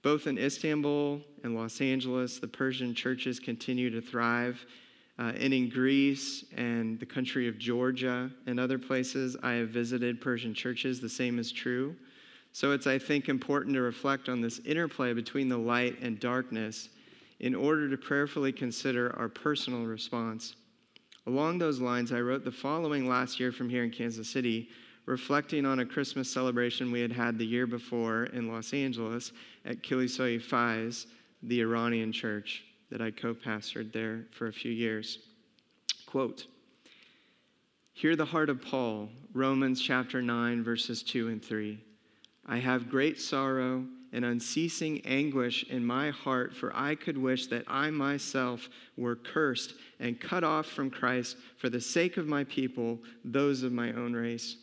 Both 0.01 0.27
in 0.27 0.37
Istanbul 0.37 1.21
and 1.43 1.55
Los 1.55 1.81
Angeles, 1.81 2.39
the 2.39 2.47
Persian 2.47 2.93
churches 2.95 3.39
continue 3.39 3.89
to 3.89 4.01
thrive. 4.01 4.65
Uh, 5.19 5.33
and 5.39 5.53
in 5.53 5.67
Greece 5.67 6.45
and 6.55 6.99
the 6.99 7.05
country 7.05 7.47
of 7.47 7.57
Georgia 7.57 8.29
and 8.45 8.59
other 8.59 8.77
places, 8.77 9.35
I 9.41 9.53
have 9.53 9.69
visited 9.69 10.21
Persian 10.21 10.53
churches. 10.53 11.01
The 11.01 11.09
same 11.09 11.39
is 11.39 11.51
true. 11.51 11.95
So 12.53 12.71
it's, 12.71 12.87
I 12.87 12.99
think, 12.99 13.27
important 13.27 13.75
to 13.75 13.81
reflect 13.81 14.29
on 14.29 14.41
this 14.41 14.59
interplay 14.59 15.13
between 15.13 15.49
the 15.49 15.57
light 15.57 15.97
and 16.01 16.19
darkness 16.19 16.89
in 17.39 17.53
order 17.53 17.89
to 17.89 17.97
prayerfully 17.97 18.51
consider 18.51 19.15
our 19.17 19.29
personal 19.29 19.85
response. 19.85 20.55
Along 21.27 21.57
those 21.57 21.81
lines, 21.81 22.13
I 22.13 22.21
wrote 22.21 22.45
the 22.45 22.53
following 22.53 23.05
last 23.05 23.37
year 23.37 23.51
from 23.51 23.69
here 23.69 23.83
in 23.83 23.91
Kansas 23.91 24.29
City, 24.29 24.69
reflecting 25.05 25.65
on 25.65 25.79
a 25.79 25.85
Christmas 25.85 26.31
celebration 26.31 26.89
we 26.89 27.01
had 27.01 27.11
had 27.11 27.37
the 27.37 27.45
year 27.45 27.67
before 27.67 28.23
in 28.27 28.47
Los 28.47 28.73
Angeles 28.73 29.33
at 29.65 29.83
Kilisoy 29.83 30.41
Faiz, 30.41 31.05
the 31.43 31.59
Iranian 31.59 32.13
church 32.13 32.63
that 32.89 33.01
I 33.01 33.11
co 33.11 33.33
pastored 33.33 33.91
there 33.91 34.23
for 34.31 34.47
a 34.47 34.53
few 34.53 34.71
years. 34.71 35.19
Quote, 36.05 36.47
Hear 37.91 38.15
the 38.15 38.25
heart 38.25 38.49
of 38.49 38.61
Paul, 38.61 39.09
Romans 39.33 39.81
chapter 39.81 40.21
9, 40.21 40.63
verses 40.63 41.03
2 41.03 41.27
and 41.27 41.43
3. 41.43 41.77
I 42.45 42.57
have 42.59 42.89
great 42.89 43.19
sorrow 43.19 43.83
and 44.13 44.25
unceasing 44.25 45.01
anguish 45.05 45.63
in 45.69 45.85
my 45.85 46.09
heart, 46.09 46.55
for 46.55 46.75
I 46.75 46.95
could 46.95 47.17
wish 47.17 47.47
that 47.47 47.65
I 47.67 47.89
myself 47.91 48.69
were 48.95 49.15
cursed 49.15 49.73
and 49.99 50.19
cut 50.19 50.43
off 50.43 50.65
from 50.65 50.89
Christ 50.89 51.37
for 51.57 51.69
the 51.69 51.81
sake 51.81 52.17
of 52.17 52.27
my 52.27 52.43
people, 52.45 52.99
those 53.23 53.63
of 53.63 53.71
my 53.71 53.91
own 53.93 54.13
race. 54.13 54.57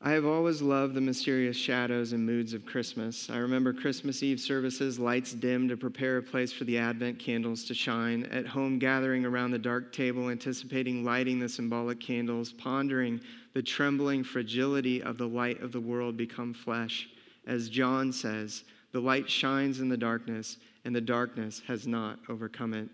I 0.00 0.12
have 0.12 0.24
always 0.24 0.62
loved 0.62 0.94
the 0.94 1.00
mysterious 1.00 1.56
shadows 1.56 2.12
and 2.12 2.24
moods 2.24 2.52
of 2.52 2.64
Christmas. 2.64 3.28
I 3.28 3.38
remember 3.38 3.72
Christmas 3.72 4.22
Eve 4.22 4.38
services, 4.38 4.96
lights 4.96 5.32
dim 5.32 5.68
to 5.68 5.76
prepare 5.76 6.18
a 6.18 6.22
place 6.22 6.52
for 6.52 6.62
the 6.62 6.78
Advent 6.78 7.18
candles 7.18 7.64
to 7.64 7.74
shine, 7.74 8.22
at 8.26 8.46
home 8.46 8.78
gathering 8.78 9.24
around 9.24 9.50
the 9.50 9.58
dark 9.58 9.92
table, 9.92 10.28
anticipating 10.28 11.02
lighting 11.02 11.40
the 11.40 11.48
symbolic 11.48 11.98
candles, 11.98 12.52
pondering 12.52 13.20
the 13.54 13.62
trembling 13.62 14.24
fragility 14.24 15.02
of 15.02 15.18
the 15.18 15.28
light 15.28 15.60
of 15.62 15.72
the 15.72 15.80
world 15.80 16.16
become 16.16 16.54
flesh. 16.54 17.08
As 17.46 17.68
John 17.68 18.12
says, 18.12 18.64
the 18.92 19.00
light 19.00 19.28
shines 19.28 19.80
in 19.80 19.88
the 19.88 19.96
darkness, 19.96 20.58
and 20.84 20.94
the 20.94 21.00
darkness 21.00 21.62
has 21.66 21.86
not 21.86 22.18
overcome 22.28 22.74
it. 22.74 22.88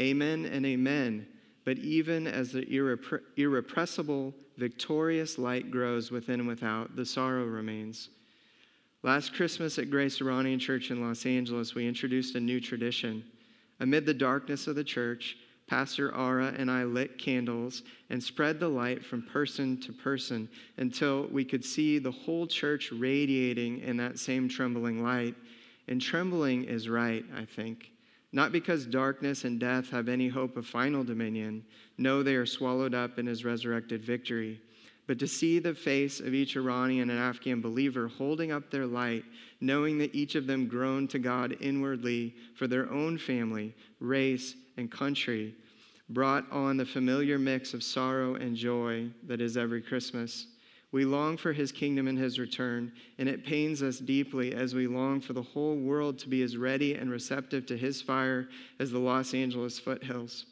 Amen 0.00 0.44
and 0.44 0.66
amen. 0.66 1.26
But 1.64 1.78
even 1.78 2.26
as 2.26 2.52
the 2.52 2.62
irrepre- 2.62 3.22
irrepressible, 3.36 4.34
victorious 4.56 5.38
light 5.38 5.70
grows 5.70 6.10
within 6.10 6.40
and 6.40 6.48
without, 6.48 6.94
the 6.96 7.04
sorrow 7.04 7.44
remains. 7.44 8.08
Last 9.02 9.34
Christmas 9.34 9.78
at 9.78 9.90
Grace 9.90 10.20
Iranian 10.20 10.58
Church 10.58 10.90
in 10.90 11.00
Los 11.00 11.26
Angeles, 11.26 11.74
we 11.74 11.86
introduced 11.86 12.34
a 12.34 12.40
new 12.40 12.60
tradition. 12.60 13.24
Amid 13.80 14.06
the 14.06 14.14
darkness 14.14 14.66
of 14.66 14.74
the 14.74 14.84
church, 14.84 15.36
Pastor 15.66 16.14
Ara 16.14 16.54
and 16.56 16.70
I 16.70 16.84
lit 16.84 17.18
candles 17.18 17.82
and 18.08 18.22
spread 18.22 18.60
the 18.60 18.68
light 18.68 19.04
from 19.04 19.22
person 19.22 19.80
to 19.80 19.92
person 19.92 20.48
until 20.76 21.26
we 21.26 21.44
could 21.44 21.64
see 21.64 21.98
the 21.98 22.10
whole 22.10 22.46
church 22.46 22.92
radiating 22.92 23.80
in 23.80 23.96
that 23.96 24.18
same 24.18 24.48
trembling 24.48 25.02
light. 25.02 25.34
And 25.88 26.00
trembling 26.00 26.64
is 26.64 26.88
right, 26.88 27.24
I 27.36 27.44
think. 27.44 27.90
Not 28.32 28.52
because 28.52 28.86
darkness 28.86 29.44
and 29.44 29.58
death 29.58 29.90
have 29.90 30.08
any 30.08 30.28
hope 30.28 30.56
of 30.56 30.66
final 30.66 31.02
dominion. 31.02 31.64
No, 31.98 32.22
they 32.22 32.34
are 32.34 32.46
swallowed 32.46 32.94
up 32.94 33.18
in 33.18 33.26
his 33.26 33.44
resurrected 33.44 34.04
victory. 34.04 34.60
But 35.06 35.18
to 35.20 35.26
see 35.26 35.58
the 35.58 35.74
face 35.74 36.18
of 36.20 36.34
each 36.34 36.56
Iranian 36.56 37.10
and 37.10 37.18
Afghan 37.18 37.60
believer 37.60 38.08
holding 38.08 38.50
up 38.50 38.70
their 38.70 38.86
light, 38.86 39.24
knowing 39.60 39.98
that 39.98 40.14
each 40.14 40.34
of 40.34 40.46
them 40.46 40.66
groaned 40.66 41.10
to 41.10 41.18
God 41.18 41.56
inwardly 41.60 42.34
for 42.56 42.66
their 42.66 42.90
own 42.90 43.16
family, 43.16 43.74
race, 44.00 44.54
and 44.76 44.90
country, 44.90 45.54
brought 46.08 46.50
on 46.52 46.76
the 46.76 46.86
familiar 46.86 47.38
mix 47.38 47.74
of 47.74 47.82
sorrow 47.82 48.34
and 48.34 48.56
joy 48.56 49.08
that 49.26 49.40
is 49.40 49.56
every 49.56 49.82
Christmas. 49.82 50.46
We 50.92 51.04
long 51.04 51.36
for 51.36 51.52
his 51.52 51.72
kingdom 51.72 52.06
and 52.06 52.18
his 52.18 52.38
return, 52.38 52.92
and 53.18 53.28
it 53.28 53.44
pains 53.44 53.82
us 53.82 53.98
deeply 53.98 54.54
as 54.54 54.74
we 54.74 54.86
long 54.86 55.20
for 55.20 55.32
the 55.32 55.42
whole 55.42 55.76
world 55.76 56.18
to 56.20 56.28
be 56.28 56.42
as 56.42 56.56
ready 56.56 56.94
and 56.94 57.10
receptive 57.10 57.66
to 57.66 57.76
his 57.76 58.00
fire 58.00 58.48
as 58.78 58.92
the 58.92 58.98
Los 58.98 59.34
Angeles 59.34 59.78
foothills. 59.78 60.46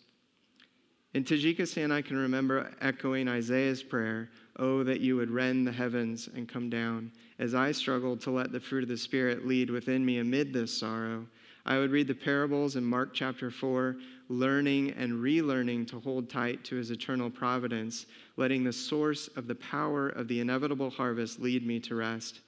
In 1.14 1.22
Tajikistan, 1.22 1.92
I 1.92 2.02
can 2.02 2.16
remember 2.16 2.72
echoing 2.80 3.28
Isaiah's 3.28 3.82
prayer, 3.82 4.28
Oh, 4.56 4.84
that 4.84 5.00
you 5.00 5.16
would 5.16 5.30
rend 5.30 5.66
the 5.66 5.72
heavens 5.72 6.28
and 6.32 6.48
come 6.48 6.70
down. 6.70 7.10
As 7.38 7.54
I 7.54 7.72
struggled 7.72 8.20
to 8.22 8.30
let 8.30 8.52
the 8.52 8.60
fruit 8.60 8.84
of 8.84 8.88
the 8.88 8.96
Spirit 8.96 9.46
lead 9.46 9.70
within 9.70 10.04
me 10.04 10.18
amid 10.18 10.52
this 10.52 10.76
sorrow, 10.76 11.26
I 11.66 11.78
would 11.78 11.90
read 11.90 12.06
the 12.06 12.14
parables 12.14 12.76
in 12.76 12.84
Mark 12.84 13.14
chapter 13.14 13.50
4, 13.50 13.96
learning 14.28 14.90
and 14.92 15.12
relearning 15.12 15.86
to 15.88 16.00
hold 16.00 16.30
tight 16.30 16.64
to 16.64 16.76
his 16.76 16.90
eternal 16.90 17.30
providence, 17.30 18.06
letting 18.36 18.64
the 18.64 18.72
source 18.72 19.28
of 19.36 19.46
the 19.46 19.54
power 19.54 20.08
of 20.08 20.28
the 20.28 20.40
inevitable 20.40 20.90
harvest 20.90 21.40
lead 21.40 21.66
me 21.66 21.80
to 21.80 21.94
rest. 21.94 22.40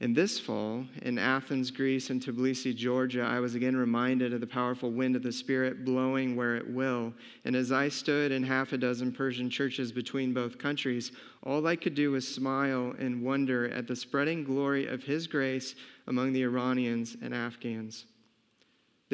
And 0.00 0.14
this 0.14 0.40
fall, 0.40 0.84
in 1.02 1.18
Athens, 1.18 1.70
Greece, 1.70 2.10
and 2.10 2.20
Tbilisi, 2.20 2.74
Georgia, 2.74 3.22
I 3.22 3.38
was 3.38 3.54
again 3.54 3.76
reminded 3.76 4.34
of 4.34 4.40
the 4.40 4.46
powerful 4.46 4.90
wind 4.90 5.14
of 5.14 5.22
the 5.22 5.32
Spirit 5.32 5.84
blowing 5.84 6.34
where 6.34 6.56
it 6.56 6.68
will. 6.68 7.14
And 7.44 7.54
as 7.54 7.70
I 7.70 7.88
stood 7.88 8.32
in 8.32 8.42
half 8.42 8.72
a 8.72 8.76
dozen 8.76 9.12
Persian 9.12 9.48
churches 9.48 9.92
between 9.92 10.34
both 10.34 10.58
countries, 10.58 11.12
all 11.44 11.64
I 11.66 11.76
could 11.76 11.94
do 11.94 12.10
was 12.10 12.26
smile 12.26 12.94
and 12.98 13.22
wonder 13.22 13.68
at 13.70 13.86
the 13.86 13.94
spreading 13.94 14.42
glory 14.42 14.86
of 14.86 15.04
His 15.04 15.28
grace 15.28 15.76
among 16.08 16.32
the 16.32 16.42
Iranians 16.42 17.16
and 17.22 17.32
Afghans. 17.32 18.04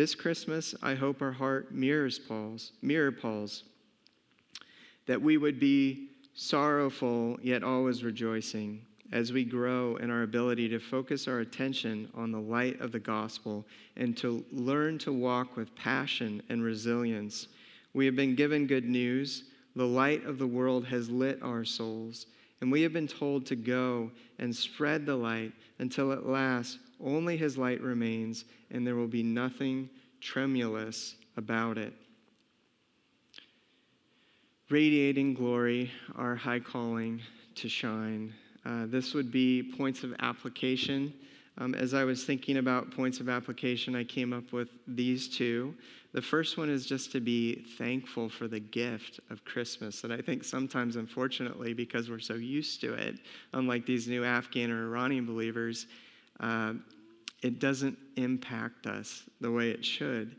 This 0.00 0.14
Christmas, 0.14 0.74
I 0.82 0.94
hope 0.94 1.20
our 1.20 1.30
heart 1.30 1.74
mirrors 1.74 2.18
Paul's, 2.18 2.72
mirror 2.80 3.12
Paul's, 3.12 3.64
that 5.04 5.20
we 5.20 5.36
would 5.36 5.60
be 5.60 6.08
sorrowful 6.32 7.38
yet 7.42 7.62
always 7.62 8.02
rejoicing 8.02 8.80
as 9.12 9.30
we 9.30 9.44
grow 9.44 9.96
in 9.96 10.10
our 10.10 10.22
ability 10.22 10.70
to 10.70 10.78
focus 10.78 11.28
our 11.28 11.40
attention 11.40 12.08
on 12.14 12.32
the 12.32 12.40
light 12.40 12.80
of 12.80 12.92
the 12.92 12.98
gospel 12.98 13.66
and 13.98 14.16
to 14.16 14.42
learn 14.50 14.96
to 15.00 15.12
walk 15.12 15.54
with 15.54 15.76
passion 15.76 16.42
and 16.48 16.64
resilience. 16.64 17.48
We 17.92 18.06
have 18.06 18.16
been 18.16 18.34
given 18.34 18.66
good 18.66 18.86
news. 18.86 19.44
The 19.76 19.86
light 19.86 20.24
of 20.24 20.38
the 20.38 20.46
world 20.46 20.86
has 20.86 21.10
lit 21.10 21.42
our 21.42 21.62
souls, 21.62 22.24
and 22.62 22.72
we 22.72 22.80
have 22.80 22.94
been 22.94 23.06
told 23.06 23.44
to 23.44 23.54
go 23.54 24.10
and 24.38 24.56
spread 24.56 25.04
the 25.04 25.16
light 25.16 25.52
until 25.78 26.10
at 26.10 26.24
last 26.26 26.78
only 27.04 27.36
his 27.36 27.56
light 27.56 27.80
remains 27.80 28.44
and 28.70 28.86
there 28.86 28.96
will 28.96 29.06
be 29.06 29.22
nothing 29.22 29.88
tremulous 30.20 31.16
about 31.36 31.78
it. 31.78 31.94
Radiating 34.68 35.34
glory, 35.34 35.90
our 36.16 36.36
high 36.36 36.60
calling 36.60 37.20
to 37.56 37.68
shine. 37.68 38.32
Uh, 38.64 38.86
this 38.86 39.14
would 39.14 39.32
be 39.32 39.62
points 39.76 40.04
of 40.04 40.14
application. 40.20 41.12
Um, 41.58 41.74
as 41.74 41.92
I 41.92 42.04
was 42.04 42.24
thinking 42.24 42.58
about 42.58 42.90
points 42.90 43.20
of 43.20 43.28
application, 43.28 43.96
I 43.96 44.04
came 44.04 44.32
up 44.32 44.52
with 44.52 44.70
these 44.86 45.28
two. 45.28 45.74
The 46.12 46.22
first 46.22 46.56
one 46.56 46.68
is 46.68 46.86
just 46.86 47.12
to 47.12 47.20
be 47.20 47.64
thankful 47.78 48.28
for 48.28 48.48
the 48.48 48.60
gift 48.60 49.20
of 49.30 49.44
Christmas 49.44 50.00
that 50.00 50.10
I 50.10 50.20
think 50.20 50.44
sometimes, 50.44 50.96
unfortunately, 50.96 51.72
because 51.72 52.10
we're 52.10 52.18
so 52.18 52.34
used 52.34 52.80
to 52.82 52.94
it, 52.94 53.16
unlike 53.52 53.86
these 53.86 54.08
new 54.08 54.24
Afghan 54.24 54.70
or 54.70 54.86
Iranian 54.86 55.26
believers, 55.26 55.86
uh, 56.40 56.74
it 57.42 57.58
doesn't 57.58 57.98
impact 58.16 58.86
us 58.86 59.24
the 59.40 59.50
way 59.50 59.70
it 59.70 59.84
should. 59.84 60.36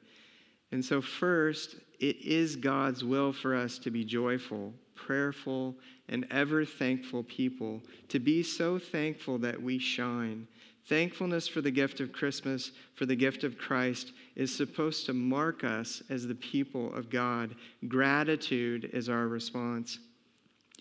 And 0.72 0.84
so, 0.84 1.02
first, 1.02 1.76
it 2.00 2.18
is 2.22 2.56
God's 2.56 3.04
will 3.04 3.34
for 3.34 3.56
us 3.56 3.78
to 3.80 3.92
be 3.92 4.04
joyful, 4.04 4.74
prayerful, 4.96 5.76
and 6.08 6.26
ever 6.32 6.66
thankful 6.66 7.24
people, 7.24 7.82
to 8.10 8.20
be 8.20 8.44
so 8.44 8.80
thankful 8.80 9.38
that 9.40 9.62
we 9.62 9.80
shine. 9.80 10.48
Thankfulness 10.86 11.48
for 11.48 11.62
the 11.62 11.72
gift 11.72 12.00
of 12.00 12.12
Christmas, 12.12 12.72
for 12.96 13.06
the 13.06 13.16
gift 13.16 13.44
of 13.44 13.58
Christ, 13.58 14.14
is 14.36 14.56
supposed 14.56 15.06
to 15.06 15.14
mark 15.14 15.64
us 15.64 16.02
as 16.10 16.28
the 16.28 16.36
people 16.36 16.94
of 16.94 17.10
God. 17.10 17.56
Gratitude 17.88 18.90
is 18.92 19.08
our 19.08 19.28
response. 19.28 20.00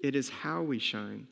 It 0.03 0.17
is 0.17 0.31
how 0.31 0.63
we 0.63 0.79
shine. 0.79 1.27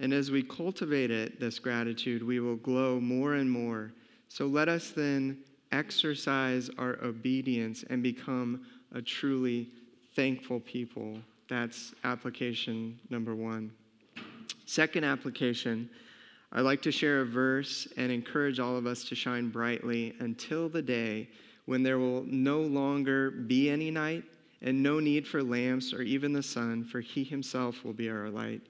And 0.00 0.12
as 0.12 0.30
we 0.30 0.42
cultivate 0.42 1.10
it, 1.10 1.38
this 1.38 1.58
gratitude, 1.58 2.22
we 2.22 2.40
will 2.40 2.56
glow 2.56 3.00
more 3.00 3.34
and 3.34 3.50
more. 3.50 3.92
So 4.28 4.46
let 4.46 4.68
us 4.68 4.90
then 4.90 5.38
exercise 5.70 6.70
our 6.78 6.98
obedience 7.02 7.84
and 7.88 8.02
become 8.02 8.66
a 8.92 9.02
truly 9.02 9.68
thankful 10.14 10.60
people. 10.60 11.18
That's 11.48 11.94
application 12.04 12.98
number 13.10 13.34
one. 13.34 13.72
Second 14.66 15.04
application, 15.04 15.90
I'd 16.52 16.62
like 16.62 16.82
to 16.82 16.92
share 16.92 17.20
a 17.20 17.26
verse 17.26 17.88
and 17.96 18.10
encourage 18.10 18.60
all 18.60 18.76
of 18.76 18.86
us 18.86 19.04
to 19.04 19.14
shine 19.14 19.50
brightly 19.50 20.14
until 20.20 20.68
the 20.68 20.82
day 20.82 21.28
when 21.66 21.82
there 21.82 21.98
will 21.98 22.24
no 22.24 22.60
longer 22.60 23.30
be 23.30 23.70
any 23.70 23.90
night 23.90 24.24
and 24.62 24.82
no 24.82 25.00
need 25.00 25.26
for 25.26 25.42
lamps 25.42 25.92
or 25.92 26.02
even 26.02 26.32
the 26.32 26.42
sun, 26.42 26.84
for 26.84 27.00
he 27.00 27.24
himself 27.24 27.84
will 27.84 27.92
be 27.92 28.08
our 28.08 28.30
light. 28.30 28.62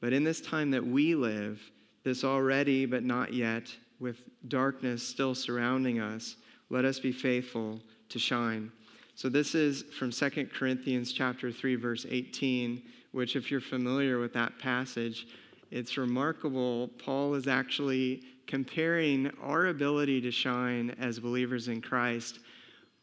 But 0.00 0.12
in 0.12 0.24
this 0.24 0.40
time 0.40 0.70
that 0.72 0.86
we 0.86 1.14
live, 1.14 1.60
this 2.04 2.24
already 2.24 2.86
but 2.86 3.04
not 3.04 3.32
yet, 3.32 3.74
with 3.98 4.22
darkness 4.48 5.02
still 5.02 5.34
surrounding 5.34 6.00
us, 6.00 6.36
let 6.68 6.84
us 6.84 6.98
be 6.98 7.12
faithful 7.12 7.80
to 8.10 8.18
shine. 8.18 8.70
So 9.14 9.28
this 9.28 9.54
is 9.54 9.84
from 9.98 10.10
2 10.10 10.48
Corinthians 10.54 11.12
chapter 11.12 11.50
3 11.50 11.76
verse 11.76 12.04
18, 12.08 12.82
which 13.12 13.34
if 13.36 13.50
you're 13.50 13.60
familiar 13.60 14.18
with 14.18 14.34
that 14.34 14.58
passage, 14.58 15.26
it's 15.70 15.96
remarkable. 15.96 16.88
Paul 17.02 17.34
is 17.34 17.48
actually 17.48 18.22
comparing 18.46 19.30
our 19.42 19.66
ability 19.66 20.20
to 20.20 20.30
shine 20.30 20.94
as 21.00 21.18
believers 21.18 21.68
in 21.68 21.80
Christ 21.80 22.38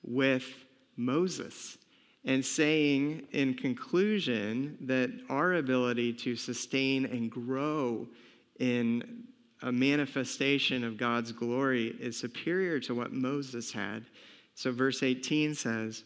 with 0.03 0.45
Moses 0.95 1.77
and 2.25 2.43
saying 2.43 3.27
in 3.31 3.53
conclusion 3.53 4.77
that 4.81 5.11
our 5.29 5.55
ability 5.55 6.13
to 6.13 6.35
sustain 6.35 7.05
and 7.05 7.29
grow 7.29 8.07
in 8.59 9.25
a 9.61 9.71
manifestation 9.71 10.83
of 10.83 10.97
God's 10.97 11.31
glory 11.31 11.95
is 11.99 12.17
superior 12.17 12.79
to 12.81 12.95
what 12.95 13.13
Moses 13.13 13.71
had. 13.71 14.05
So, 14.55 14.71
verse 14.71 15.03
18 15.03 15.55
says, 15.55 16.03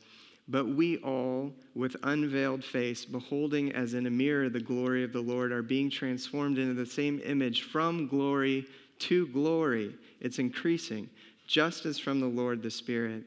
But 0.48 0.68
we 0.68 0.98
all, 0.98 1.54
with 1.76 1.96
unveiled 2.04 2.64
face, 2.64 3.04
beholding 3.06 3.74
as 3.74 3.94
in 3.94 4.06
a 4.06 4.12
mirror 4.12 4.50
the 4.50 4.60
glory 4.60 5.04
of 5.04 5.12
the 5.12 5.22
Lord, 5.22 5.52
are 5.52 5.64
being 5.64 5.90
transformed 5.90 6.58
into 6.58 6.74
the 6.74 6.86
same 6.86 7.20
image 7.26 7.64
from 7.64 8.08
glory 8.08 8.66
to 9.00 9.28
glory. 9.28 9.96
It's 10.20 10.40
increasing, 10.40 11.10
just 11.46 11.86
as 11.86 12.00
from 12.00 12.20
the 12.20 12.28
Lord 12.28 12.62
the 12.62 12.72
Spirit. 12.72 13.24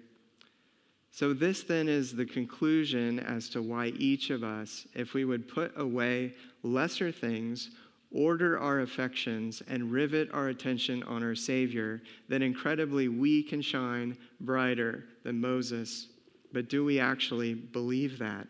So, 1.12 1.32
this 1.32 1.64
then 1.64 1.88
is 1.88 2.14
the 2.14 2.24
conclusion 2.24 3.18
as 3.18 3.48
to 3.50 3.62
why 3.62 3.86
each 3.98 4.30
of 4.30 4.44
us, 4.44 4.86
if 4.94 5.12
we 5.12 5.24
would 5.24 5.48
put 5.48 5.72
away 5.76 6.34
lesser 6.62 7.10
things, 7.10 7.70
order 8.12 8.58
our 8.58 8.80
affections, 8.80 9.62
and 9.68 9.90
rivet 9.90 10.30
our 10.32 10.48
attention 10.48 11.02
on 11.04 11.22
our 11.22 11.34
Savior, 11.34 12.00
then 12.28 12.42
incredibly 12.42 13.08
we 13.08 13.42
can 13.42 13.60
shine 13.60 14.16
brighter 14.40 15.04
than 15.24 15.40
Moses. 15.40 16.08
But 16.52 16.68
do 16.68 16.84
we 16.84 17.00
actually 17.00 17.54
believe 17.54 18.18
that? 18.18 18.46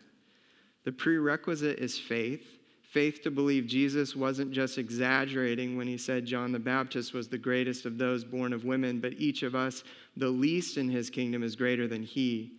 The 0.83 0.91
prerequisite 0.91 1.79
is 1.79 1.97
faith. 1.97 2.45
Faith 2.91 3.21
to 3.21 3.31
believe 3.31 3.67
Jesus 3.67 4.17
wasn't 4.17 4.51
just 4.51 4.77
exaggerating 4.77 5.77
when 5.77 5.87
he 5.87 5.97
said 5.97 6.25
John 6.25 6.51
the 6.51 6.59
Baptist 6.59 7.13
was 7.13 7.29
the 7.29 7.37
greatest 7.37 7.85
of 7.85 7.97
those 7.97 8.25
born 8.25 8.51
of 8.51 8.65
women, 8.65 8.99
but 8.99 9.13
each 9.13 9.43
of 9.43 9.55
us, 9.55 9.85
the 10.17 10.27
least 10.27 10.75
in 10.75 10.89
his 10.89 11.09
kingdom, 11.09 11.41
is 11.41 11.55
greater 11.55 11.87
than 11.87 12.03
he. 12.03 12.51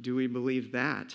Do 0.00 0.14
we 0.14 0.26
believe 0.26 0.72
that? 0.72 1.14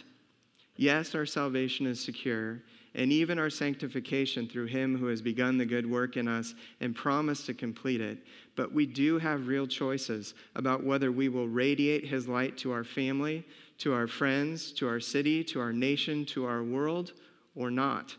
Yes, 0.76 1.16
our 1.16 1.26
salvation 1.26 1.88
is 1.88 2.00
secure 2.00 2.62
and 2.94 3.12
even 3.12 3.40
our 3.40 3.50
sanctification 3.50 4.48
through 4.48 4.68
him 4.68 4.96
who 4.96 5.08
has 5.08 5.22
begun 5.22 5.58
the 5.58 5.66
good 5.66 5.90
work 5.90 6.16
in 6.16 6.28
us 6.28 6.54
and 6.80 6.96
promised 6.96 7.48
to 7.48 7.56
complete 7.56 8.02
it. 8.02 8.20
But 8.56 8.72
we 8.72 8.86
do 8.86 9.18
have 9.18 9.48
real 9.48 9.66
choices 9.66 10.36
about 10.56 10.84
whether 10.84 11.12
we 11.12 11.28
will 11.28 11.48
radiate 11.48 12.06
his 12.06 12.28
light 12.28 12.56
to 12.60 12.72
our 12.72 12.84
family, 12.84 13.46
to 13.80 13.94
our 13.94 14.08
friends, 14.08 14.72
to 14.74 14.88
our 14.88 15.00
city, 15.00 15.44
to 15.46 15.60
our 15.60 15.74
nation, 15.74 16.24
to 16.28 16.46
our 16.46 16.64
world, 16.64 17.14
or 17.56 17.72
not. 17.72 18.16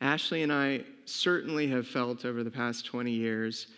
Ashley 0.00 0.42
and 0.42 0.52
I 0.52 0.84
certainly 1.04 1.68
have 1.68 1.86
felt 1.86 2.24
over 2.24 2.44
the 2.44 2.50
past 2.50 2.86
20 2.86 3.10
years 3.10 3.68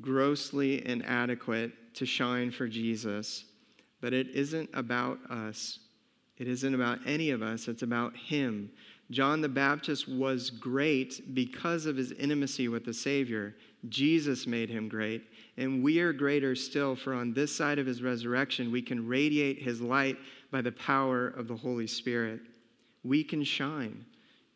grossly 0.00 0.86
inadequate 0.86 1.72
to 1.94 2.06
shine 2.06 2.50
for 2.50 2.68
Jesus, 2.68 3.44
but 4.00 4.12
it 4.12 4.28
isn't 4.28 4.70
about 4.72 5.18
us. 5.30 5.80
It 6.38 6.46
isn't 6.46 6.74
about 6.74 7.00
any 7.04 7.30
of 7.30 7.42
us, 7.42 7.66
it's 7.66 7.82
about 7.82 8.16
Him. 8.16 8.70
John 9.10 9.40
the 9.40 9.48
Baptist 9.48 10.06
was 10.06 10.50
great 10.50 11.34
because 11.34 11.86
of 11.86 11.96
his 11.96 12.12
intimacy 12.12 12.68
with 12.68 12.84
the 12.84 12.92
Savior. 12.92 13.54
Jesus 13.88 14.46
made 14.46 14.68
him 14.68 14.86
great, 14.88 15.22
and 15.56 15.82
we 15.82 16.00
are 16.00 16.12
greater 16.12 16.54
still, 16.54 16.94
for 16.94 17.14
on 17.14 17.32
this 17.32 17.54
side 17.54 17.78
of 17.78 17.86
his 17.86 18.02
resurrection, 18.02 18.70
we 18.70 18.82
can 18.82 19.06
radiate 19.08 19.62
his 19.62 19.80
light 19.80 20.18
by 20.50 20.60
the 20.60 20.72
power 20.72 21.28
of 21.28 21.48
the 21.48 21.56
Holy 21.56 21.86
Spirit. 21.86 22.40
We 23.02 23.24
can 23.24 23.44
shine. 23.44 24.04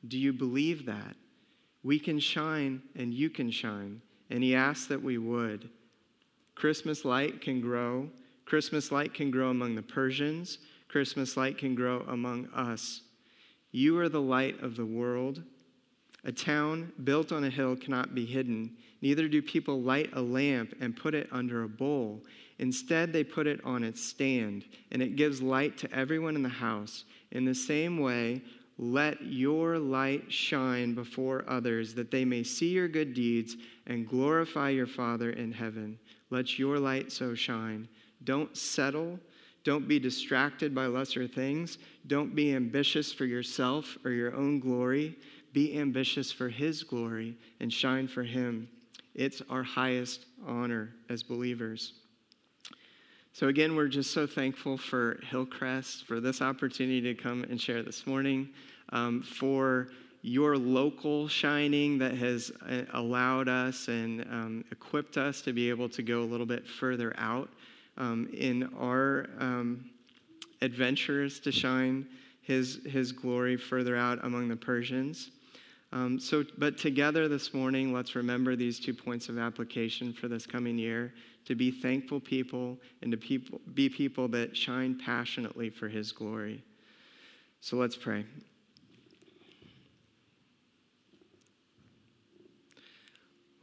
Do 0.07 0.19
you 0.19 0.33
believe 0.33 0.87
that? 0.87 1.17
We 1.83 1.99
can 1.99 2.19
shine, 2.19 2.83
and 2.95 3.13
you 3.13 3.31
can 3.31 3.51
shine. 3.51 4.03
And 4.31 4.43
he 4.43 4.55
asks 4.55 4.87
that 4.87 5.03
we 5.03 5.19
would. 5.19 5.69
Christmas 6.55 7.05
light 7.05 7.41
can 7.41 7.61
grow. 7.61 8.09
Christmas 8.45 8.93
light 8.93 9.15
can 9.15 9.31
grow 9.31 9.51
among 9.51 9.75
the 9.75 9.83
Persians. 9.83 10.59
Christmas 10.89 11.37
light 11.37 11.59
can 11.59 11.75
grow 11.75 12.01
among 12.09 12.49
us. 12.55 13.03
You 13.71 13.99
are 13.99 14.09
the 14.09 14.21
light 14.21 14.63
of 14.63 14.77
the 14.77 14.87
world. 14.87 15.43
A 16.25 16.33
town 16.33 16.93
built 17.03 17.33
on 17.33 17.45
a 17.45 17.51
hill 17.51 17.75
cannot 17.75 18.15
be 18.15 18.27
hidden. 18.27 18.77
Neither 19.01 19.27
do 19.27 19.43
people 19.43 19.83
light 19.83 20.11
a 20.13 20.23
lamp 20.23 20.75
and 20.81 20.97
put 20.97 21.15
it 21.15 21.29
under 21.33 21.65
a 21.65 21.69
bowl. 21.69 22.23
Instead, 22.59 23.13
they 23.13 23.25
put 23.25 23.49
it 23.49 23.61
on 23.65 23.83
its 23.83 24.05
stand, 24.05 24.65
and 24.93 25.03
it 25.03 25.17
gives 25.17 25.43
light 25.43 25.77
to 25.79 25.93
everyone 25.93 26.37
in 26.37 26.43
the 26.43 26.49
house. 26.49 27.05
In 27.33 27.45
the 27.45 27.55
same 27.55 27.99
way, 27.99 28.43
let 28.79 29.23
your 29.23 29.79
light 29.79 30.33
shine 30.33 30.95
before 30.95 31.45
others, 31.47 31.95
that 31.95 32.11
they 32.11 32.25
may 32.25 32.43
see 32.43 32.71
your 32.71 32.89
good 32.89 33.15
deeds 33.15 33.57
and 33.87 34.09
glorify 34.09 34.71
your 34.71 34.87
Father 34.87 35.31
in 35.31 35.53
heaven. 35.53 35.99
Let 36.31 36.59
your 36.59 36.79
light 36.79 37.13
so 37.13 37.35
shine. 37.35 37.89
Don't 38.25 38.57
settle. 38.57 39.19
Don't 39.65 39.87
be 39.87 39.99
distracted 39.99 40.75
by 40.75 40.87
lesser 40.87 41.29
things. 41.29 41.79
Don't 42.07 42.35
be 42.35 42.55
ambitious 42.55 43.13
for 43.13 43.25
yourself 43.25 43.97
or 44.05 44.11
your 44.11 44.35
own 44.35 44.59
glory. 44.59 45.17
Be 45.53 45.79
ambitious 45.79 46.33
for 46.33 46.49
His 46.49 46.83
glory 46.83 47.37
and 47.61 47.73
shine 47.73 48.09
for 48.09 48.23
Him. 48.23 48.69
It's 49.15 49.43
our 49.51 49.63
highest 49.63 50.25
honor 50.47 50.95
as 51.09 51.23
believers. 51.23 51.93
So, 53.35 53.49
again, 53.49 53.77
we're 53.77 53.89
just 53.89 54.11
so 54.11 54.27
thankful 54.27 54.77
for 54.77 55.19
Hillcrest, 55.31 56.05
for 56.05 56.21
this 56.21 56.43
opportunity 56.43 57.01
to 57.01 57.15
come 57.15 57.45
and 57.45 57.59
share 57.59 57.83
this 57.83 58.07
morning, 58.07 58.51
um, 58.91 59.23
for 59.23 59.89
your 60.21 60.59
local 60.59 61.29
shining 61.29 61.97
that 61.97 62.13
has 62.13 62.53
uh, 62.69 62.83
allowed 62.93 63.49
us 63.49 63.89
and 63.89 64.21
um, 64.31 64.65
equipped 64.71 65.17
us 65.17 65.41
to 65.43 65.55
be 65.55 65.71
able 65.71 65.89
to 65.89 66.03
go 66.03 66.21
a 66.21 66.29
little 66.29 66.45
bit 66.45 66.69
further 66.69 67.15
out 67.17 67.49
um, 67.97 68.29
in 68.35 68.69
our 68.79 69.31
um, 69.39 69.87
adventures 70.61 71.41
to 71.41 71.51
shine 71.51 72.07
his, 72.43 72.81
his 72.85 73.13
glory 73.13 73.57
further 73.57 73.97
out 73.97 74.23
among 74.27 74.49
the 74.49 74.57
Persians. 74.57 75.31
Um, 75.91 76.21
so, 76.21 76.45
but 76.59 76.77
together 76.77 77.29
this 77.29 77.55
morning, 77.55 77.95
let's 77.95 78.15
remember 78.15 78.57
these 78.57 78.79
two 78.79 78.93
points 78.93 79.31
of 79.31 79.39
application 79.39 80.13
for 80.13 80.29
this 80.29 80.45
coming 80.45 80.77
year 80.77 81.15
to 81.45 81.55
be 81.55 81.71
thankful 81.71 82.21
people 82.21 82.79
and 83.03 83.11
to 83.11 83.19
people, 83.19 83.61
be 83.75 83.89
people 83.89 84.29
that 84.29 84.57
shine 84.57 84.99
passionately 84.99 85.71
for 85.71 85.89
His 85.89 86.13
glory. 86.13 86.63
So 87.61 87.77
let's 87.77 87.97
pray. 87.97 88.25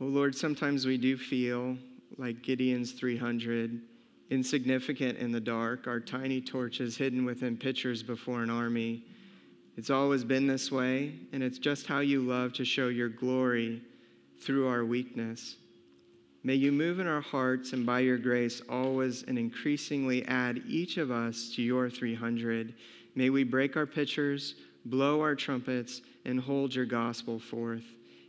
Oh 0.02 0.06
Lord, 0.06 0.34
sometimes 0.36 0.86
we 0.86 0.98
do 0.98 1.18
feel 1.18 1.78
like 2.18 2.42
Gideon's 2.42 2.94
300, 2.94 3.82
insignificant 4.30 5.18
in 5.18 5.32
the 5.32 5.42
dark, 5.42 5.88
our 5.88 6.00
tiny 6.00 6.40
torches 6.40 6.96
hidden 6.96 7.26
within 7.26 7.58
pitchers 7.58 8.02
before 8.02 8.42
an 8.42 8.50
army. 8.50 9.04
It's 9.76 9.90
always 9.90 10.24
been 10.24 10.48
this 10.48 10.72
way, 10.72 11.16
and 11.34 11.44
it's 11.44 11.60
just 11.60 11.88
how 11.88 12.00
you 12.00 12.22
love 12.22 12.54
to 12.54 12.66
show 12.66 12.88
your 12.88 13.10
glory 13.10 13.82
through 14.40 14.68
our 14.68 14.86
weakness. 14.86 15.56
May 16.44 16.56
you 16.56 16.72
move 16.72 17.00
in 17.00 17.08
our 17.08 17.22
hearts 17.22 17.74
and 17.74 17.86
by 17.86 18.00
your 18.00 18.18
grace 18.18 18.62
always 18.70 19.24
and 19.24 19.38
increasingly 19.38 20.26
add 20.26 20.62
each 20.68 20.98
of 20.98 21.12
us 21.12 21.52
to 21.56 21.62
your 21.62 21.90
300. 21.90 22.74
May 23.14 23.30
we 23.30 23.44
break 23.44 23.76
our 23.76 23.86
pitchers, 23.86 24.56
blow 24.86 25.20
our 25.20 25.36
trumpets, 25.36 26.02
and 26.24 26.40
hold 26.40 26.74
your 26.74 26.86
gospel 26.86 27.40
forth. 27.40 27.84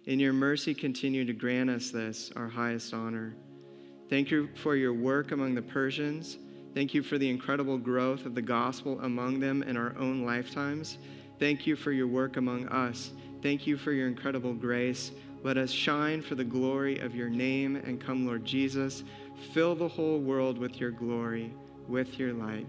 In 0.07 0.19
your 0.19 0.33
mercy, 0.33 0.75
continue 0.75 1.25
to 1.25 1.33
grant 1.33 1.71
us 1.71 1.91
this, 1.91 2.33
our 2.35 2.49
highest 2.49 2.93
honor. 2.93 3.37
Thank 4.09 4.33
you 4.33 4.49
for 4.57 4.75
your 4.75 4.93
work 4.93 5.31
among 5.31 5.55
the 5.55 5.63
Persians. 5.63 6.37
Thank 6.75 6.95
you 6.95 7.05
for 7.05 7.17
the 7.17 7.31
incredible 7.31 7.79
growth 7.79 8.27
of 8.27 8.35
the 8.35 8.43
gospel 8.43 8.99
among 9.03 9.39
them 9.39 9.63
in 9.63 9.77
our 9.77 9.97
own 9.97 10.25
lifetimes. 10.27 10.99
Thank 11.39 11.65
you 11.65 11.77
for 11.77 11.93
your 11.93 12.09
work 12.09 12.37
among 12.37 12.67
us. 12.69 13.13
Thank 13.41 13.67
you 13.67 13.77
for 13.77 13.93
your 13.93 14.09
incredible 14.09 14.53
grace. 14.53 15.13
Let 15.43 15.57
us 15.57 15.71
shine 15.71 16.23
for 16.23 16.35
the 16.35 16.45
glory 16.45 16.99
of 16.99 17.15
your 17.15 17.31
name 17.31 17.77
and 17.77 18.01
come, 18.01 18.27
Lord 18.27 18.45
Jesus. 18.45 19.05
Fill 19.53 19.75
the 19.75 19.89
whole 19.89 20.19
world 20.19 20.59
with 20.59 20.79
your 20.79 20.91
glory, 20.91 21.55
with 21.89 22.19
your 22.19 22.35
light. 22.35 22.67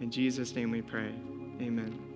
In 0.00 0.10
Jesus' 0.10 0.54
name 0.54 0.70
we 0.70 0.82
pray. 0.82 1.14
Amen. 1.60 2.09